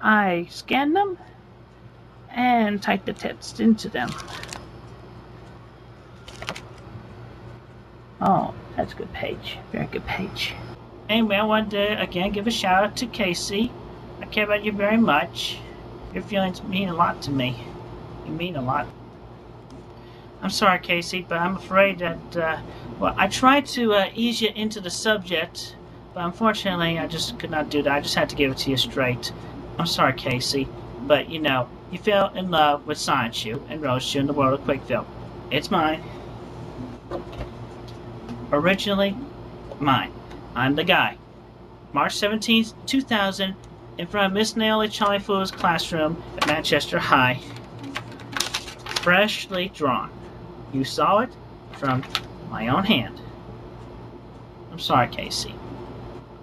I 0.00 0.46
scanned 0.50 0.94
them 0.94 1.18
and 2.30 2.82
type 2.82 3.04
the 3.04 3.12
text 3.12 3.60
into 3.60 3.88
them. 3.88 4.10
Oh, 8.20 8.54
that's 8.76 8.92
a 8.92 8.96
good 8.96 9.12
page. 9.12 9.58
Very 9.72 9.86
good 9.86 10.06
page. 10.06 10.54
Anyway, 11.08 11.36
I 11.36 11.44
wanted 11.44 11.70
to 11.70 12.02
again 12.02 12.32
give 12.32 12.46
a 12.46 12.50
shout 12.50 12.84
out 12.84 12.96
to 12.96 13.06
Casey. 13.06 13.70
I 14.20 14.26
care 14.26 14.44
about 14.44 14.64
you 14.64 14.72
very 14.72 14.96
much. 14.96 15.58
Your 16.12 16.22
feelings 16.22 16.62
mean 16.62 16.88
a 16.88 16.94
lot 16.94 17.22
to 17.22 17.30
me. 17.30 17.62
You 18.24 18.32
mean 18.32 18.56
a 18.56 18.62
lot. 18.62 18.86
I'm 20.42 20.50
sorry, 20.50 20.78
Casey, 20.78 21.24
but 21.28 21.38
I'm 21.38 21.56
afraid 21.56 21.98
that, 22.00 22.36
uh, 22.36 22.58
well, 22.98 23.14
I 23.16 23.26
tried 23.26 23.66
to 23.66 23.94
uh, 23.94 24.10
ease 24.14 24.40
you 24.40 24.50
into 24.54 24.80
the 24.80 24.90
subject, 24.90 25.76
but 26.14 26.24
unfortunately, 26.24 26.98
I 26.98 27.06
just 27.06 27.38
could 27.38 27.50
not 27.50 27.70
do 27.70 27.82
that. 27.82 27.92
I 27.92 28.00
just 28.00 28.14
had 28.14 28.28
to 28.30 28.36
give 28.36 28.50
it 28.50 28.58
to 28.58 28.70
you 28.70 28.76
straight. 28.76 29.32
I'm 29.78 29.86
sorry, 29.86 30.14
Casey, 30.14 30.68
but 31.02 31.28
you 31.28 31.38
know, 31.38 31.68
you 31.90 31.98
fell 31.98 32.34
in 32.34 32.50
love 32.50 32.86
with 32.86 32.98
Sonichu 32.98 33.60
and 33.68 33.80
Rosechu 33.80 34.20
in 34.20 34.26
the 34.26 34.32
world 34.32 34.58
of 34.58 34.64
Quickville. 34.64 35.06
It's 35.50 35.70
mine. 35.70 36.02
Originally, 38.52 39.16
mine. 39.78 40.12
I'm 40.54 40.74
the 40.74 40.84
guy. 40.84 41.18
March 41.92 42.14
17th, 42.14 42.74
2000, 42.86 43.54
in 43.98 44.06
front 44.06 44.26
of 44.26 44.32
Miss 44.32 44.56
Naomi 44.56 44.88
Charlie 44.88 45.18
Fool's 45.18 45.50
classroom 45.50 46.22
at 46.38 46.46
Manchester 46.46 46.98
High. 46.98 47.40
Freshly 49.02 49.68
drawn. 49.74 50.10
You 50.72 50.84
saw 50.84 51.20
it 51.20 51.30
from 51.72 52.02
my 52.50 52.68
own 52.68 52.84
hand. 52.84 53.20
I'm 54.72 54.78
sorry, 54.78 55.08
Casey. 55.08 55.54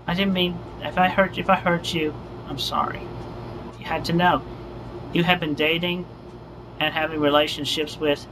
I 0.08 0.14
didn't 0.14 0.34
mean 0.34 0.58
if 0.82 0.98
I 0.98 1.10
hurt 1.10 1.38
if 1.38 1.50
I 1.50 1.56
hurt 1.56 1.94
you, 1.94 2.14
I'm 2.48 2.58
sorry. 2.58 3.02
You 3.84 3.90
had 3.90 4.06
to 4.06 4.14
know. 4.14 4.42
You 5.12 5.26
have 5.26 5.42
been 5.42 5.56
dating 5.56 6.06
and 6.80 6.94
having 6.94 7.20
relationships 7.20 7.98
with 7.98 8.26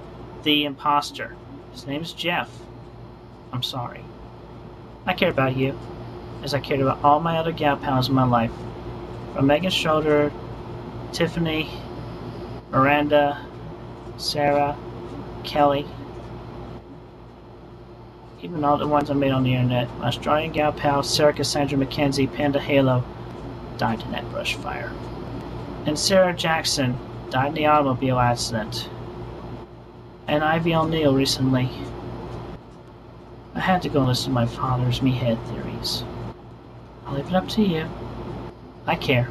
the 0.44 0.64
imposter. 0.64 1.36
His 1.74 1.86
name's 1.86 2.14
Jeff. 2.14 2.50
I'm 3.52 3.62
sorry. 3.62 4.06
I 5.06 5.12
care 5.12 5.30
about 5.30 5.58
you, 5.58 5.78
as 6.42 6.54
I 6.54 6.62
cared 6.62 6.80
about 6.80 7.04
all 7.04 7.20
my 7.20 7.36
other 7.38 7.52
gal 7.52 7.76
pals 7.76 8.08
in 8.08 8.16
my 8.16 8.24
life. 8.24 8.52
From 9.36 9.48
Megan 9.48 9.72
Schroeder, 9.72 10.32
Tiffany, 11.12 11.70
Miranda, 12.72 13.46
Sarah, 14.16 14.78
Kelly, 15.44 15.86
even 18.42 18.64
all 18.64 18.78
the 18.78 18.88
ones 18.88 19.10
I 19.10 19.16
made 19.16 19.32
on 19.32 19.44
the 19.44 19.54
internet. 19.54 19.90
My 19.98 20.08
Australian 20.08 20.54
gal 20.54 20.72
pal, 20.72 21.04
Sarah 21.04 21.34
Cassandra 21.34 21.78
McKenzie, 21.78 22.34
Panda 22.34 22.62
Halo, 22.62 23.04
died 23.76 24.02
in 24.02 24.12
that 24.12 24.30
brush 24.32 24.56
fire. 24.56 24.94
And 25.86 25.98
Sarah 25.98 26.34
Jackson 26.34 26.98
died 27.30 27.50
in 27.50 27.54
the 27.56 27.66
automobile 27.66 28.20
accident. 28.20 28.90
And 30.28 30.44
Ivy 30.44 30.76
O'Neill 30.76 31.16
recently. 31.16 31.70
I 33.56 33.60
had 33.60 33.82
to 33.82 33.90
go 33.90 34.02
listen 34.06 34.30
to 34.30 34.34
my 34.34 34.46
father's 34.46 35.00
meathead 35.00 35.44
theories. 35.50 36.04
I'll 37.06 37.16
leave 37.16 37.28
it 37.28 37.34
up 37.34 37.50
to 37.50 37.62
you. 37.62 37.90
I 38.86 38.96
care. 38.96 39.28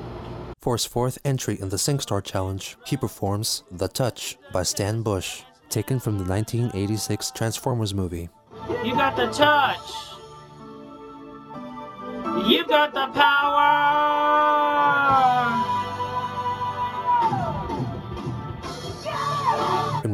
For 0.61 0.75
his 0.75 0.85
fourth 0.85 1.19
entry 1.25 1.59
in 1.59 1.71
the 1.71 1.78
SingStar 1.78 2.23
Challenge, 2.23 2.76
he 2.85 2.97
performs 2.97 3.62
The 3.71 3.88
Touch 3.88 4.37
by 4.52 4.62
Stan 4.62 5.02
Bush, 5.02 5.42
taken 5.71 5.99
from 5.99 6.19
the 6.19 6.25
1986 6.25 7.30
Transformers 7.30 7.95
movie. 7.95 8.28
You 8.85 8.92
got 8.95 9.16
the 9.16 9.28
touch. 9.28 9.78
You 12.47 12.66
got 12.66 12.92
the 12.92 13.07
power. 13.19 14.70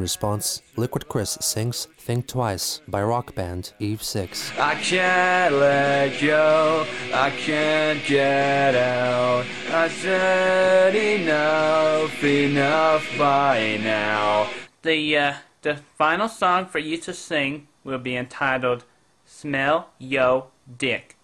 Response, 0.06 0.62
Liquid 0.76 1.08
Chris 1.08 1.36
sings 1.40 1.88
Think 1.98 2.28
Twice 2.28 2.80
by 2.86 3.02
rock 3.02 3.34
band 3.34 3.72
Eve 3.80 4.00
6. 4.00 4.52
I 4.56 4.76
can't 4.76 5.54
let 5.54 6.20
go, 6.20 6.86
I 7.12 7.30
can't 7.30 8.00
get 8.06 8.76
out. 8.76 9.44
I 9.72 9.88
said 9.88 10.94
enough, 10.94 12.22
enough 12.22 13.04
by 13.18 13.80
now. 13.82 14.48
The 14.82 15.18
uh, 15.18 15.34
the 15.62 15.74
final 15.98 16.28
song 16.28 16.66
for 16.66 16.78
you 16.78 16.96
to 16.98 17.12
sing 17.12 17.66
will 17.82 17.98
be 17.98 18.14
entitled 18.16 18.84
"Smell 19.24 19.90
Yo 19.98 20.52
Dick" 20.78 21.16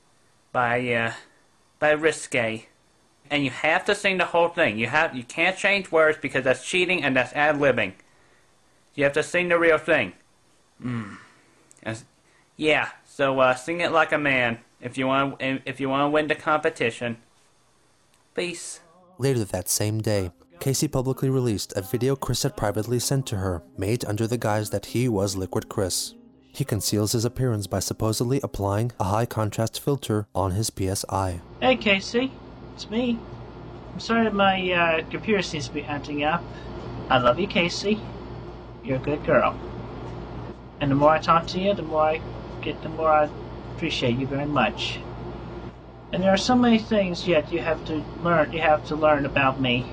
by 0.50 0.74
uh, 0.92 1.12
by 1.78 1.92
Risque. 1.92 2.66
And 3.30 3.44
you 3.44 3.50
have 3.50 3.84
to 3.84 3.94
sing 3.94 4.18
the 4.18 4.30
whole 4.34 4.48
thing. 4.48 4.76
You 4.76 4.88
have 4.88 5.14
you 5.14 5.22
can't 5.22 5.56
change 5.56 5.92
words 5.92 6.18
because 6.20 6.42
that's 6.42 6.68
cheating 6.68 7.04
and 7.04 7.14
that's 7.14 7.32
ad 7.34 7.56
libbing. 7.56 7.92
You 8.94 9.04
have 9.04 9.12
to 9.14 9.22
sing 9.22 9.48
the 9.48 9.58
real 9.58 9.78
thing. 9.78 10.12
Mm. 10.82 11.16
Yes. 11.84 12.04
Yeah. 12.56 12.88
So 13.04 13.40
uh, 13.40 13.54
sing 13.54 13.80
it 13.80 13.92
like 13.92 14.12
a 14.12 14.18
man 14.18 14.58
if 14.80 14.98
you 14.98 15.06
want 15.06 15.36
if 15.40 15.80
you 15.80 15.88
want 15.88 16.04
to 16.04 16.10
win 16.10 16.28
the 16.28 16.34
competition. 16.34 17.18
Peace. 18.34 18.80
Later 19.18 19.44
that 19.44 19.68
same 19.68 20.00
day, 20.00 20.30
Casey 20.58 20.88
publicly 20.88 21.28
released 21.28 21.72
a 21.76 21.82
video 21.82 22.16
Chris 22.16 22.42
had 22.42 22.56
privately 22.56 22.98
sent 22.98 23.26
to 23.26 23.36
her, 23.36 23.62
made 23.76 24.04
under 24.04 24.26
the 24.26 24.38
guise 24.38 24.70
that 24.70 24.86
he 24.86 25.08
was 25.08 25.36
Liquid 25.36 25.68
Chris. 25.68 26.14
He 26.54 26.64
conceals 26.64 27.12
his 27.12 27.24
appearance 27.24 27.66
by 27.66 27.80
supposedly 27.80 28.40
applying 28.42 28.92
a 29.00 29.04
high 29.04 29.26
contrast 29.26 29.80
filter 29.80 30.28
on 30.34 30.52
his 30.52 30.70
PS 30.70 31.04
Eye. 31.08 31.40
Hey, 31.60 31.76
Casey. 31.76 32.30
It's 32.74 32.88
me. 32.90 33.18
I'm 33.92 34.00
sorry 34.00 34.30
my 34.30 34.72
uh, 34.72 35.10
computer 35.10 35.42
seems 35.42 35.68
to 35.68 35.74
be 35.74 35.82
acting 35.82 36.24
up. 36.24 36.42
I 37.08 37.18
love 37.18 37.38
you, 37.38 37.46
Casey. 37.46 38.00
You're 38.82 38.96
a 38.96 39.00
good 39.00 39.24
girl. 39.24 39.56
And 40.80 40.90
the 40.90 40.96
more 40.96 41.10
I 41.10 41.18
talk 41.18 41.46
to 41.48 41.60
you, 41.60 41.74
the 41.74 41.82
more 41.82 42.02
I 42.02 42.20
get, 42.60 42.82
the 42.82 42.88
more 42.88 43.08
I 43.10 43.30
appreciate 43.76 44.18
you 44.18 44.26
very 44.26 44.46
much. 44.46 44.98
And 46.12 46.22
there 46.22 46.32
are 46.32 46.36
so 46.36 46.56
many 46.56 46.78
things 46.78 47.26
yet 47.26 47.52
you 47.52 47.60
have 47.60 47.84
to 47.86 48.04
learn. 48.22 48.52
You 48.52 48.60
have 48.60 48.84
to 48.86 48.96
learn 48.96 49.24
about 49.24 49.60
me, 49.60 49.86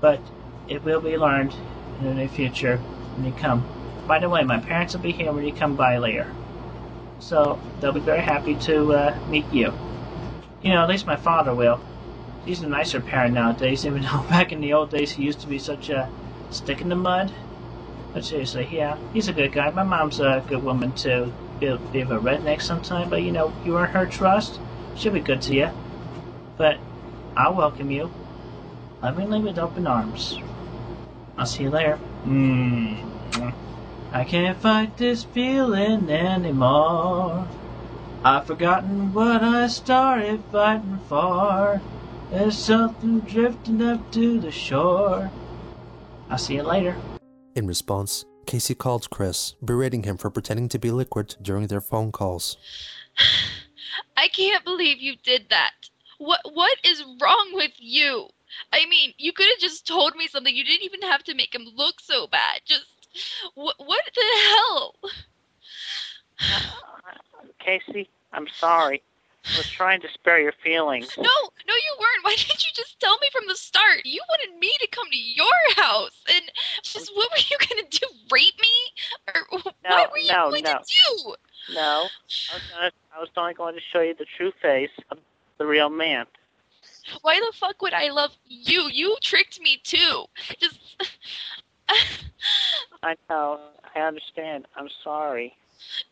but 0.00 0.20
it 0.68 0.84
will 0.84 1.00
be 1.00 1.16
learned 1.16 1.54
in 2.00 2.06
the 2.06 2.14
near 2.14 2.28
future 2.28 2.82
when 3.14 3.24
you 3.24 3.32
come. 3.32 3.66
By 4.06 4.18
the 4.18 4.28
way, 4.28 4.42
my 4.42 4.58
parents 4.58 4.94
will 4.94 5.00
be 5.00 5.12
here 5.12 5.32
when 5.32 5.44
you 5.44 5.52
come 5.52 5.76
by 5.76 5.96
later, 5.98 6.28
so 7.20 7.60
they'll 7.80 7.92
be 7.92 8.00
very 8.00 8.22
happy 8.22 8.56
to 8.56 8.92
uh, 8.92 9.18
meet 9.28 9.46
you. 9.52 9.72
You 10.60 10.70
know, 10.72 10.82
at 10.82 10.88
least 10.88 11.06
my 11.06 11.16
father 11.16 11.54
will. 11.54 11.80
He's 12.44 12.62
a 12.62 12.66
nicer 12.66 13.00
parent 13.00 13.34
nowadays, 13.34 13.86
even 13.86 14.02
though 14.02 14.24
back 14.28 14.50
in 14.50 14.60
the 14.60 14.72
old 14.72 14.90
days 14.90 15.12
he 15.12 15.22
used 15.22 15.40
to 15.42 15.46
be 15.46 15.58
such 15.60 15.88
a 15.88 16.10
stick 16.50 16.80
in 16.80 16.88
the 16.88 16.96
mud. 16.96 17.32
But 18.12 18.24
seriously, 18.24 18.68
yeah, 18.70 18.98
he's 19.12 19.28
a 19.28 19.32
good 19.32 19.52
guy. 19.52 19.70
My 19.70 19.82
mom's 19.82 20.20
a 20.20 20.44
good 20.46 20.62
woman 20.62 20.92
too. 20.92 21.32
Be 21.60 21.66
a 21.66 21.76
bit 21.76 22.02
of 22.02 22.10
a 22.10 22.18
redneck 22.18 22.60
sometime, 22.60 23.08
but 23.08 23.22
you 23.22 23.32
know, 23.32 23.52
you 23.64 23.78
earn 23.78 23.88
her 23.90 24.06
trust. 24.06 24.60
She'll 24.94 25.12
be 25.12 25.20
good 25.20 25.40
to 25.42 25.54
you. 25.54 25.70
But 26.56 26.78
I'll 27.36 27.54
welcome 27.54 27.90
you. 27.90 28.10
Let 29.02 29.16
me 29.16 29.24
Lovingly 29.24 29.40
with 29.40 29.58
open 29.58 29.86
arms. 29.86 30.38
I'll 31.36 31.46
see 31.46 31.64
you 31.64 31.70
later. 31.70 31.98
Mm. 32.24 33.52
I 34.12 34.24
can't 34.24 34.58
fight 34.58 34.96
this 34.98 35.24
feeling 35.24 36.10
anymore. 36.10 37.48
I've 38.24 38.46
forgotten 38.46 39.12
what 39.12 39.42
I 39.42 39.66
started 39.66 40.44
fighting 40.52 41.00
for. 41.08 41.80
There's 42.30 42.56
something 42.56 43.20
drifting 43.20 43.82
up 43.82 44.12
to 44.12 44.38
the 44.38 44.52
shore. 44.52 45.30
I'll 46.30 46.38
see 46.38 46.54
you 46.54 46.62
later. 46.62 46.96
In 47.54 47.66
response, 47.66 48.24
Casey 48.46 48.74
called 48.74 49.10
Chris, 49.10 49.54
berating 49.62 50.04
him 50.04 50.16
for 50.16 50.30
pretending 50.30 50.68
to 50.70 50.78
be 50.78 50.90
liquid 50.90 51.36
during 51.42 51.66
their 51.66 51.82
phone 51.82 52.10
calls. 52.10 52.56
I 54.16 54.28
can't 54.28 54.64
believe 54.64 55.00
you 55.00 55.16
did 55.22 55.50
that. 55.50 55.72
What 56.18 56.40
what 56.52 56.78
is 56.84 57.04
wrong 57.20 57.50
with 57.52 57.72
you? 57.78 58.28
I 58.72 58.86
mean, 58.86 59.12
you 59.18 59.32
could 59.32 59.48
have 59.50 59.58
just 59.58 59.86
told 59.86 60.16
me 60.16 60.28
something. 60.28 60.54
You 60.54 60.64
didn't 60.64 60.84
even 60.84 61.02
have 61.02 61.24
to 61.24 61.34
make 61.34 61.54
him 61.54 61.66
look 61.76 62.00
so 62.00 62.26
bad. 62.26 62.60
Just 62.64 62.86
what 63.54 63.76
what 63.78 64.04
the 64.14 64.22
hell? 64.48 64.94
Casey, 67.58 68.08
I'm 68.32 68.48
sorry. 68.58 69.02
I 69.44 69.58
was 69.58 69.68
trying 69.70 70.00
to 70.02 70.08
spare 70.14 70.40
your 70.40 70.52
feelings. 70.62 71.08
No, 71.16 71.24
no, 71.24 71.74
you 71.74 71.96
weren't. 71.98 72.24
Why 72.24 72.34
didn't 72.36 72.64
you 72.64 72.70
just 72.74 72.98
tell 73.00 73.16
me 73.18 73.28
from 73.32 73.46
the 73.48 73.56
start? 73.56 74.02
You 74.04 74.20
wanted 74.28 74.58
me 74.58 74.70
to 74.80 74.86
come 74.88 75.06
to 75.10 75.16
your 75.16 75.46
house, 75.76 76.22
and 76.34 76.44
just 76.82 77.10
what 77.14 77.28
were 77.30 77.38
you 77.50 77.56
gonna 77.68 77.88
do? 77.90 78.06
Rape 78.30 78.60
me, 78.60 79.34
or 79.34 79.60
No, 79.84 79.90
what 79.90 80.12
were 80.12 80.18
you 80.18 80.32
no, 80.32 80.50
going 80.50 80.64
no. 80.64 80.78
to 80.78 80.84
do? 80.84 81.34
No, 81.74 82.08
I 82.52 82.54
was, 82.54 82.62
gonna, 82.72 82.90
I 83.16 83.20
was 83.20 83.28
only 83.36 83.54
going 83.54 83.74
to 83.74 83.80
show 83.92 84.00
you 84.00 84.14
the 84.14 84.26
true 84.36 84.52
face 84.60 84.90
of 85.10 85.18
the 85.58 85.66
real 85.66 85.90
man. 85.90 86.26
Why 87.22 87.38
the 87.38 87.52
fuck 87.56 87.80
would 87.82 87.94
I 87.94 88.10
love 88.10 88.32
you? 88.44 88.88
You 88.90 89.16
tricked 89.22 89.60
me 89.60 89.80
too. 89.82 90.24
Just. 90.58 90.78
I 93.02 93.16
know. 93.28 93.60
I 93.94 94.00
understand. 94.00 94.66
I'm 94.76 94.88
sorry. 95.04 95.54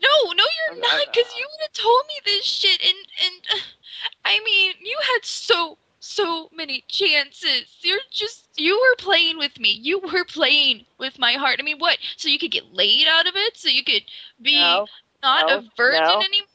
No, 0.00 0.32
no, 0.32 0.44
you're 0.44 0.80
not, 0.80 1.06
because 1.12 1.34
you 1.36 1.46
would 1.50 1.60
have 1.62 1.72
told 1.72 2.02
me 2.08 2.14
this 2.24 2.44
shit, 2.44 2.80
and 2.82 2.98
and 3.24 3.62
I 4.24 4.40
mean, 4.44 4.74
you 4.80 4.98
had 5.14 5.24
so 5.24 5.78
so 6.00 6.48
many 6.52 6.84
chances. 6.88 7.76
You're 7.82 7.98
just 8.10 8.48
you 8.56 8.78
were 8.80 8.96
playing 8.96 9.38
with 9.38 9.58
me. 9.58 9.70
You 9.70 9.98
were 10.00 10.24
playing 10.24 10.86
with 10.98 11.18
my 11.18 11.32
heart. 11.32 11.58
I 11.60 11.62
mean, 11.62 11.78
what? 11.78 11.98
So 12.16 12.28
you 12.28 12.38
could 12.38 12.50
get 12.52 12.72
laid 12.74 13.06
out 13.08 13.26
of 13.26 13.34
it? 13.36 13.56
So 13.56 13.68
you 13.68 13.84
could 13.84 14.04
be 14.40 14.60
No, 14.60 14.86
not 15.22 15.48
no, 15.48 15.58
a 15.58 15.62
virgin 15.76 16.02
no. 16.04 16.20
anymore? 16.20 16.48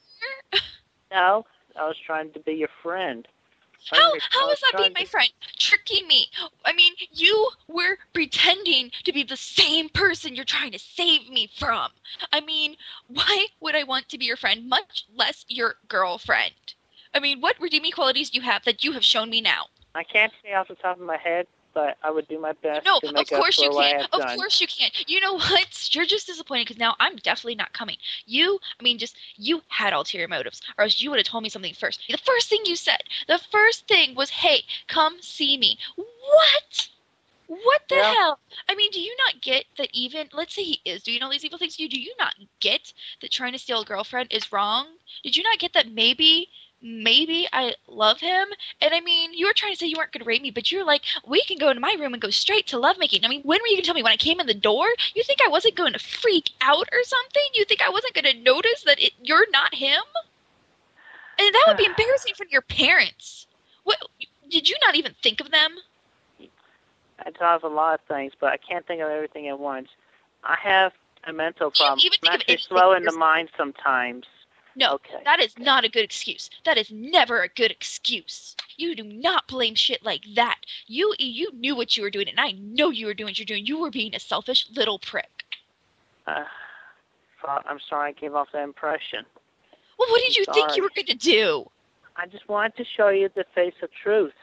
no. 1.12 1.46
I 1.78 1.88
was 1.88 1.98
trying 2.06 2.32
to 2.34 2.40
be 2.40 2.54
your 2.54 2.70
friend. 2.82 3.28
How 3.92 4.14
how 4.30 4.50
is 4.50 4.60
that 4.62 4.78
being 4.78 4.94
my 4.94 5.06
friend? 5.06 5.30
Tricking 5.60 6.08
me. 6.08 6.30
I 6.66 6.74
mean, 6.74 6.94
you 7.12 7.50
were 7.68 7.98
pretending 8.14 8.92
to 9.04 9.14
be 9.14 9.24
the 9.24 9.38
same 9.38 9.90
person 9.90 10.36
you're 10.36 10.46
trying 10.46 10.72
to 10.72 10.80
save 10.80 11.30
me 11.30 11.50
from. 11.58 11.92
I 12.32 12.42
mean, 12.42 12.76
why 13.08 13.48
would 13.60 13.76
I 13.76 13.84
want 13.84 14.10
to 14.10 14.18
be 14.18 14.26
your 14.26 14.38
friend, 14.38 14.68
much 14.68 15.06
less 15.16 15.46
your 15.48 15.76
girlfriend? 15.88 16.54
I 17.14 17.20
mean, 17.20 17.42
what 17.42 17.60
redeeming 17.60 17.92
qualities 17.92 18.30
do 18.30 18.40
you 18.40 18.44
have 18.44 18.64
that 18.66 18.84
you 18.84 18.92
have 18.94 19.04
shown 19.04 19.30
me 19.30 19.42
now? 19.42 19.68
I 19.94 20.04
can't 20.04 20.34
say 20.44 20.54
off 20.54 20.68
the 20.68 20.76
top 20.76 21.00
of 21.00 21.06
my 21.06 21.18
head, 21.18 21.48
but 21.76 21.98
I 22.04 22.12
would 22.12 22.28
do 22.30 22.40
my 22.40 22.54
best 22.64 22.88
No, 22.88 23.02
of 23.16 23.32
course 23.32 23.62
you 23.62 23.70
can. 23.70 23.96
have 23.98 24.12
Of 24.14 24.26
done. 24.28 24.28
course 24.28 24.62
you 24.62 24.68
can't. 24.68 24.94
You 25.08 25.20
know 25.22 25.34
what? 25.36 25.90
You're 25.96 26.06
just 26.06 26.28
disappointed 26.28 26.66
because 26.68 26.80
now 26.80 26.96
I'm 27.00 27.18
definitely 27.18 27.56
not 27.56 27.74
coming. 27.74 27.98
You, 28.26 28.60
I 28.80 28.84
mean, 28.84 28.98
just 29.00 29.18
you 29.36 29.62
had 29.70 29.94
ulterior 29.94 30.28
motives, 30.28 30.62
or 30.78 30.84
else 30.86 31.02
you 31.02 31.10
would 31.12 31.20
have 31.20 31.28
told 31.28 31.44
me 31.44 31.50
something 31.50 31.74
first. 31.74 32.02
The 32.10 32.18
first 32.18 32.50
thing 32.50 32.62
you 32.66 32.76
said, 32.76 33.02
the 33.28 33.40
first 33.40 33.88
thing 33.88 34.16
was, 34.16 34.30
"Hey, 34.32 34.66
come 34.88 35.22
see 35.22 35.58
me." 35.58 35.80
What? 35.96 36.90
What 37.48 37.82
the 37.90 37.96
Yeah. 37.96 38.16
hell? 38.18 38.40
I 38.70 38.76
mean, 38.76 38.92
do 38.92 39.00
you 39.02 39.16
not 39.26 39.42
get 39.42 39.66
that 39.78 39.90
even 39.94 40.30
let's 40.34 40.54
say 40.56 40.64
he 40.64 40.82
is 40.86 41.04
doing 41.04 41.22
all 41.24 41.30
these 41.32 41.44
evil 41.46 41.58
things 41.60 41.76
to 41.78 41.84
you, 41.84 41.90
do 41.90 42.00
you 42.00 42.14
not 42.20 42.36
get 42.60 42.94
that 43.22 43.32
trying 43.32 43.54
to 43.54 43.60
steal 43.60 43.82
a 43.82 43.86
girlfriend 43.86 44.32
is 44.32 44.52
wrong? 44.52 44.88
Did 45.24 45.36
you 45.38 45.44
not 45.44 45.60
get 45.60 45.74
that 45.74 45.92
maybe 45.92 46.50
maybe 46.86 47.48
I 47.52 47.74
love 47.88 48.20
him? 48.20 48.48
And 48.80 48.94
I 48.94 49.02
mean, 49.02 49.34
you 49.34 49.48
were 49.48 49.54
trying 49.54 49.74
to 49.74 49.78
say 49.78 49.88
you 49.88 49.98
weren't 49.98 50.12
gonna 50.12 50.26
rape 50.26 50.44
me, 50.44 50.52
but 50.52 50.72
you're 50.72 50.86
like, 50.86 51.02
we 51.28 51.44
can 51.44 51.58
go 51.58 51.70
into 51.70 51.82
my 51.82 51.96
room 52.00 52.14
and 52.14 52.22
go 52.22 52.30
straight 52.30 52.68
to 52.68 52.80
lovemaking. 52.80 53.26
I 53.26 53.28
mean, 53.28 53.42
when 53.42 53.60
were 53.62 53.68
you 53.68 53.78
gonna 53.78 53.86
tell 53.86 53.96
me 53.96 54.04
when 54.04 54.14
I 54.14 54.18
came 54.18 54.40
in 54.40 54.46
the 54.46 54.54
door? 54.54 54.86
You 55.16 55.24
think 55.24 55.40
I 55.44 55.50
wasn't 55.50 55.76
going 55.76 55.94
to 55.94 56.00
freak 56.00 56.52
out 56.62 56.88
or 56.92 57.04
something? 57.04 57.44
You 57.56 57.66
think 57.66 57.82
I 57.82 57.90
wasn't 57.90 58.14
gonna 58.14 58.36
notice 58.36 58.84
that 58.86 59.02
it, 59.02 59.14
you're 59.22 59.50
not 59.52 59.74
him? 59.74 60.04
And 61.40 61.54
that 61.54 61.66
would 61.68 61.78
be 61.78 61.86
embarrassing 61.90 62.36
for 62.38 62.46
your 62.50 62.62
parents. 62.62 63.48
What 63.84 63.98
did 64.50 64.70
you 64.70 64.76
not 64.86 64.96
even 64.96 65.16
think 65.24 65.42
of 65.42 65.50
them? 65.50 65.76
I 67.20 67.32
thought 67.32 67.56
of 67.56 67.64
a 67.64 67.74
lot 67.74 67.96
of 67.96 68.02
things, 68.08 68.34
but 68.40 68.52
I 68.52 68.58
can't 68.58 68.86
think 68.86 69.02
of 69.02 69.10
everything 69.10 69.48
at 69.48 69.58
once. 69.58 69.88
I 70.44 70.58
have 70.62 70.92
a 71.24 71.34
mental 71.34 71.72
problem. 71.72 72.00
I'm 72.24 72.34
actually 72.34 72.58
slow 72.58 72.94
in 72.94 73.04
the 73.04 73.14
mind 73.14 73.50
sometimes. 73.58 74.26
No, 74.76 74.94
Okay. 74.96 75.22
that 75.24 75.40
is 75.40 75.58
not 75.58 75.86
a 75.86 75.90
good 75.90 76.04
excuse. 76.04 76.50
That 76.66 76.78
is 76.78 76.92
never 76.92 77.42
a 77.42 77.48
good 77.48 77.72
excuse. 77.72 78.56
You 78.78 78.96
do 78.96 79.04
not 79.04 79.48
blame 79.48 79.76
shit 79.76 80.04
like 80.04 80.24
that. 80.36 80.60
You 80.88 81.14
you 81.18 81.52
knew 81.54 81.76
what 81.76 81.96
you 81.96 82.04
were 82.04 82.10
doing, 82.10 82.28
and 82.28 82.40
I 82.40 82.52
know 82.52 82.90
you 82.90 83.06
were 83.06 83.14
doing 83.14 83.30
what 83.30 83.40
you're 83.40 83.46
doing. 83.46 83.66
You 83.66 83.80
were 83.80 83.92
being 83.92 84.14
a 84.14 84.20
selfish 84.20 84.68
little 84.76 85.00
prick. 85.00 85.46
Uh, 86.28 86.44
I'm 87.48 87.80
sorry 87.90 88.10
I 88.10 88.20
gave 88.20 88.34
off 88.36 88.48
that 88.54 88.64
impression. 88.64 89.26
Well, 89.98 90.10
what 90.10 90.22
did 90.22 90.36
I'm 90.36 90.42
you 90.42 90.54
think 90.54 90.76
you 90.76 90.84
were 90.84 90.92
going 90.96 91.06
to 91.06 91.16
do? 91.16 91.70
I 92.18 92.28
just 92.28 92.48
wanted 92.50 92.76
to 92.78 92.86
show 92.98 93.10
you 93.10 93.30
the 93.34 93.46
face 93.54 93.76
of 93.82 93.90
truth. 93.92 94.34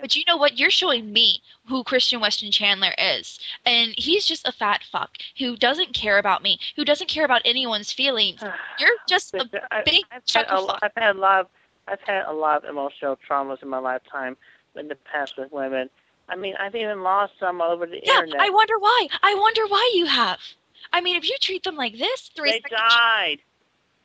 But 0.00 0.16
you 0.16 0.24
know 0.26 0.36
what? 0.36 0.58
You're 0.58 0.70
showing 0.70 1.12
me 1.12 1.42
who 1.66 1.84
Christian 1.84 2.20
Weston 2.20 2.50
Chandler 2.50 2.92
is. 2.98 3.38
And 3.64 3.94
he's 3.96 4.26
just 4.26 4.46
a 4.46 4.52
fat 4.52 4.82
fuck 4.90 5.10
who 5.38 5.56
doesn't 5.56 5.92
care 5.94 6.18
about 6.18 6.42
me, 6.42 6.58
who 6.76 6.84
doesn't 6.84 7.08
care 7.08 7.24
about 7.24 7.42
anyone's 7.44 7.92
feelings. 7.92 8.40
You're 8.78 8.96
just 9.08 9.34
a 9.34 9.44
big 9.44 9.60
I've, 9.70 9.86
had 10.10 10.26
chuckle 10.26 10.58
a, 10.58 10.60
lo- 10.60 10.66
fuck. 10.68 10.80
I've 10.82 11.02
had 11.02 11.16
a 11.16 11.18
lot 11.18 11.40
of 11.40 11.46
I've 11.88 12.00
had 12.02 12.24
a 12.26 12.32
lot 12.32 12.64
of 12.64 12.70
emotional 12.70 13.18
traumas 13.28 13.62
in 13.62 13.68
my 13.68 13.78
lifetime 13.78 14.36
in 14.76 14.88
the 14.88 14.94
past 14.94 15.36
with 15.36 15.50
women. 15.50 15.90
I 16.28 16.36
mean, 16.36 16.54
I've 16.60 16.74
even 16.76 17.02
lost 17.02 17.32
some 17.40 17.60
over 17.60 17.86
the 17.86 18.00
Yeah, 18.02 18.20
internet. 18.20 18.40
I 18.40 18.50
wonder 18.50 18.78
why. 18.78 19.08
I 19.22 19.34
wonder 19.34 19.62
why 19.66 19.90
you 19.94 20.06
have. 20.06 20.38
I 20.92 21.00
mean, 21.00 21.16
if 21.16 21.28
you 21.28 21.36
treat 21.40 21.64
them 21.64 21.76
like 21.76 21.98
this, 21.98 22.30
the 22.36 22.42
they 22.42 22.62
died. 22.70 23.38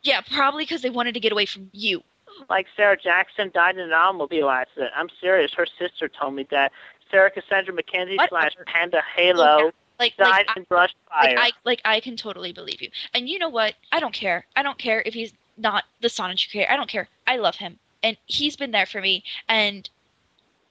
Yeah, 0.02 0.22
probably 0.22 0.64
because 0.64 0.82
they 0.82 0.90
wanted 0.90 1.14
to 1.14 1.20
get 1.20 1.32
away 1.32 1.46
from 1.46 1.70
you. 1.72 2.04
Like 2.50 2.68
Sarah 2.76 2.98
Jackson 2.98 3.52
died 3.54 3.76
in 3.76 3.82
an 3.82 3.94
automobile 3.94 4.50
accident. 4.50 4.92
I'm 4.96 5.10
serious. 5.22 5.54
Her 5.54 5.66
sister 5.80 6.08
told 6.08 6.34
me 6.36 6.46
that. 6.52 6.72
Sarah 7.12 7.30
Cassandra 7.30 7.74
McKenzie 7.74 8.18
What? 8.18 8.30
slash 8.30 8.54
Panda 8.66 9.02
Halo 9.16 9.72
Like, 10.00 10.18
died 10.18 10.46
like, 10.48 10.50
I, 10.50 10.54
in 10.60 10.64
brush 10.64 10.96
fire. 11.08 11.36
like 11.36 11.38
I, 11.38 11.52
like 11.64 11.82
I 11.86 12.00
can 12.00 12.18
totally 12.18 12.52
believe 12.52 12.82
you. 12.82 12.90
And 13.14 13.30
you 13.30 13.38
know 13.40 13.50
what? 13.50 13.76
I 13.92 14.00
don't 14.00 14.14
care. 14.14 14.46
I 14.56 14.64
don't 14.64 14.78
care 14.78 15.04
if 15.06 15.14
he's 15.14 15.32
not 15.56 15.84
the 16.02 16.10
Sonic 16.10 16.42
you 16.54 16.62
care. 16.62 16.72
I 16.72 16.76
don't 16.76 16.90
care. 16.90 17.08
I 17.28 17.38
love 17.38 17.56
him, 17.56 17.78
and 18.04 18.18
he's 18.26 18.56
been 18.56 18.72
there 18.72 18.86
for 18.88 19.00
me 19.02 19.24
and 19.48 19.90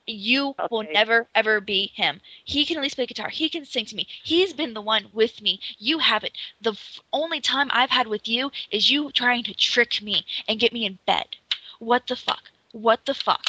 you 0.06 0.54
will 0.70 0.86
never 0.92 1.26
ever 1.34 1.60
be 1.60 1.90
him. 1.94 2.20
He 2.44 2.64
can 2.66 2.76
at 2.76 2.82
least 2.82 2.96
play 2.96 3.06
guitar. 3.06 3.28
He 3.28 3.48
can 3.48 3.64
sing 3.64 3.86
to 3.86 3.96
me. 3.96 4.06
He's 4.22 4.52
been 4.52 4.74
the 4.74 4.80
one 4.82 5.06
with 5.12 5.40
me. 5.40 5.60
You 5.78 5.98
haven't. 5.98 6.32
The 6.60 6.72
f- 6.72 7.00
only 7.12 7.40
time 7.40 7.68
I've 7.72 7.90
had 7.90 8.06
with 8.06 8.28
you 8.28 8.50
is 8.70 8.90
you 8.90 9.10
trying 9.12 9.44
to 9.44 9.54
trick 9.54 10.02
me 10.02 10.26
and 10.48 10.60
get 10.60 10.72
me 10.72 10.84
in 10.84 10.98
bed. 11.06 11.36
What 11.84 12.06
the 12.06 12.16
fuck? 12.16 12.42
What 12.72 13.04
the 13.04 13.12
fuck? 13.14 13.44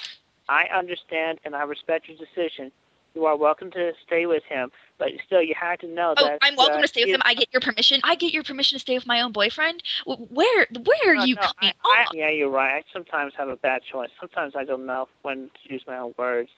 I 0.50 0.66
understand 0.78 1.40
and 1.46 1.56
I 1.56 1.64
respect 1.64 2.10
your 2.10 2.18
decision. 2.18 2.72
You 3.14 3.26
are 3.28 3.38
welcome 3.38 3.72
to 3.72 3.94
stay 4.06 4.26
with 4.26 4.44
him, 4.44 4.72
but 4.98 5.08
still, 5.26 5.42
you 5.42 5.56
have 5.58 5.80
to 5.80 5.88
know 5.88 6.14
Oh, 6.18 6.26
that. 6.26 6.40
I'm 6.42 6.58
welcome 6.58 6.80
uh, 6.80 6.82
to 6.82 6.88
stay 6.90 7.06
with 7.06 7.16
him. 7.16 7.22
I 7.24 7.34
get 7.34 7.48
your 7.54 7.62
permission. 7.62 8.02
I 8.04 8.16
get 8.16 8.34
your 8.34 8.44
permission 8.44 8.76
to 8.76 8.82
stay 8.82 8.96
with 8.96 9.08
my 9.08 9.22
own 9.22 9.32
boyfriend. 9.32 9.82
Where, 10.06 10.68
where 10.84 11.12
are 11.12 11.16
No, 11.16 11.24
you 11.24 11.36
no, 11.36 11.42
coming? 11.44 11.74
I, 11.86 12.02
I, 12.02 12.06
yeah, 12.14 12.30
you're 12.30 12.50
right. 12.50 12.76
I 12.76 12.84
sometimes 12.92 13.32
have 13.38 13.48
a 13.48 13.56
bad 13.56 13.84
choice. 13.90 14.10
Sometimes 14.20 14.54
I 14.58 14.66
don't 14.66 14.86
know 14.86 15.08
when 15.22 15.50
to 15.64 15.74
use 15.74 15.84
my 15.88 15.98
own 15.98 16.14
words. 16.18 16.50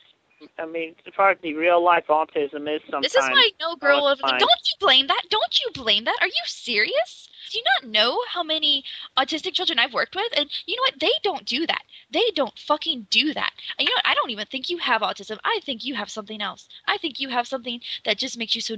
I 0.59 0.65
mean, 0.65 0.95
as 1.05 1.13
far 1.15 1.31
as 1.31 1.37
the 1.41 1.53
real 1.53 1.83
life 1.83 2.05
autism 2.09 2.73
is, 2.73 2.81
sometimes. 2.83 3.03
this 3.03 3.15
is 3.15 3.29
why 3.29 3.49
no 3.59 3.71
oh, 3.71 3.75
girl 3.75 4.07
it's 4.07 4.21
over. 4.21 4.29
fine. 4.29 4.39
Don't 4.39 4.51
you 4.65 4.75
blame 4.79 5.07
that? 5.07 5.23
Don't 5.29 5.59
you 5.59 5.71
blame 5.73 6.05
that? 6.05 6.17
Are 6.21 6.27
you 6.27 6.43
serious? 6.45 7.29
Do 7.51 7.57
you 7.57 7.63
not 7.63 7.89
know 7.89 8.21
how 8.29 8.43
many 8.43 8.83
autistic 9.17 9.53
children 9.53 9.79
I've 9.79 9.93
worked 9.93 10.15
with? 10.15 10.31
And 10.35 10.49
you 10.65 10.75
know 10.75 10.81
what? 10.81 10.99
They 10.99 11.11
don't 11.23 11.45
do 11.45 11.65
that. 11.65 11.81
They 12.11 12.31
don't 12.35 12.57
fucking 12.59 13.07
do 13.09 13.33
that. 13.33 13.51
And 13.77 13.87
you 13.87 13.93
know 13.93 13.97
what? 13.97 14.07
I 14.07 14.15
don't 14.15 14.31
even 14.31 14.45
think 14.47 14.69
you 14.69 14.77
have 14.77 15.01
autism. 15.01 15.37
I 15.43 15.59
think 15.65 15.85
you 15.85 15.95
have 15.95 16.09
something 16.09 16.41
else. 16.41 16.67
I 16.87 16.97
think 16.97 17.19
you 17.19 17.29
have 17.29 17.47
something 17.47 17.81
that 18.05 18.17
just 18.17 18.37
makes 18.37 18.53
you 18.55 18.61
so 18.61 18.75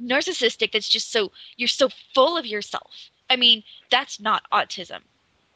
narcissistic. 0.00 0.72
That's 0.72 0.88
just 0.88 1.10
so 1.10 1.32
you're 1.56 1.68
so 1.68 1.88
full 2.14 2.36
of 2.38 2.46
yourself. 2.46 3.10
I 3.28 3.36
mean, 3.36 3.64
that's 3.90 4.20
not 4.20 4.44
autism. 4.52 5.00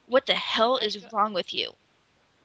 What 0.06 0.26
the 0.26 0.34
hell 0.34 0.76
is 0.76 0.98
wrong 1.12 1.32
with 1.32 1.54
you? 1.54 1.72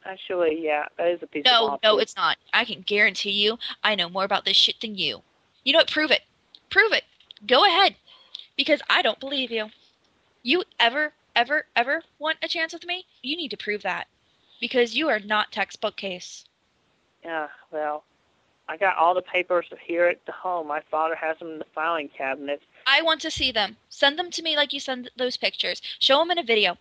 Actually, 0.06 0.64
yeah, 0.64 0.86
that 0.98 1.08
is 1.08 1.24
a 1.24 1.28
piece 1.28 1.46
No, 1.46 1.70
of 1.70 1.80
no, 1.84 1.98
it's 1.98 2.16
not. 2.16 2.38
I 2.54 2.64
can 2.64 2.82
guarantee 2.82 3.32
you, 3.32 3.58
I 3.84 3.96
know 3.96 4.08
more 4.08 4.24
about 4.24 4.46
this 4.46 4.56
shit 4.56 4.80
than 4.80 4.96
you. 4.96 5.22
You 5.64 5.74
know 5.74 5.80
what? 5.80 5.90
Prove 5.92 6.12
it. 6.12 6.22
Prove 6.70 6.94
it. 6.94 7.04
Go 7.48 7.66
ahead. 7.66 7.96
Because 8.56 8.82
I 8.90 9.02
don't 9.02 9.20
believe 9.20 9.52
you. 9.52 9.70
You 10.44 10.64
ever, 10.80 11.12
ever, 11.36 11.66
ever 11.76 12.04
want 12.20 12.38
a 12.44 12.48
chance 12.48 12.72
with 12.72 12.86
me? 12.86 13.06
You 13.24 13.36
need 13.36 13.50
to 13.50 13.58
prove 13.58 13.82
that. 13.82 14.08
Because 14.62 14.96
you 14.96 15.10
are 15.10 15.20
not 15.20 15.52
textbook 15.52 15.96
case. 15.98 16.46
Yeah, 17.24 17.48
well, 17.72 18.04
I 18.70 18.78
got 18.78 18.98
all 18.98 19.16
the 19.16 19.22
papers 19.24 19.66
here 19.86 20.06
at 20.06 20.24
the 20.28 20.32
home. 20.32 20.68
My 20.68 20.82
father 20.92 21.16
has 21.16 21.38
them 21.40 21.50
in 21.50 21.60
the 21.60 21.66
filing 21.74 22.10
cabinet. 22.16 22.62
I 22.86 23.02
want 23.02 23.22
to 23.22 23.32
see 23.32 23.52
them. 23.52 23.76
Send 23.90 24.20
them 24.20 24.30
to 24.32 24.44
me 24.44 24.56
like 24.56 24.72
you 24.72 24.80
send 24.80 25.10
those 25.18 25.36
pictures. 25.36 25.82
Show 26.00 26.20
them 26.20 26.32
in 26.32 26.38
a 26.38 26.44
video. 26.44 26.78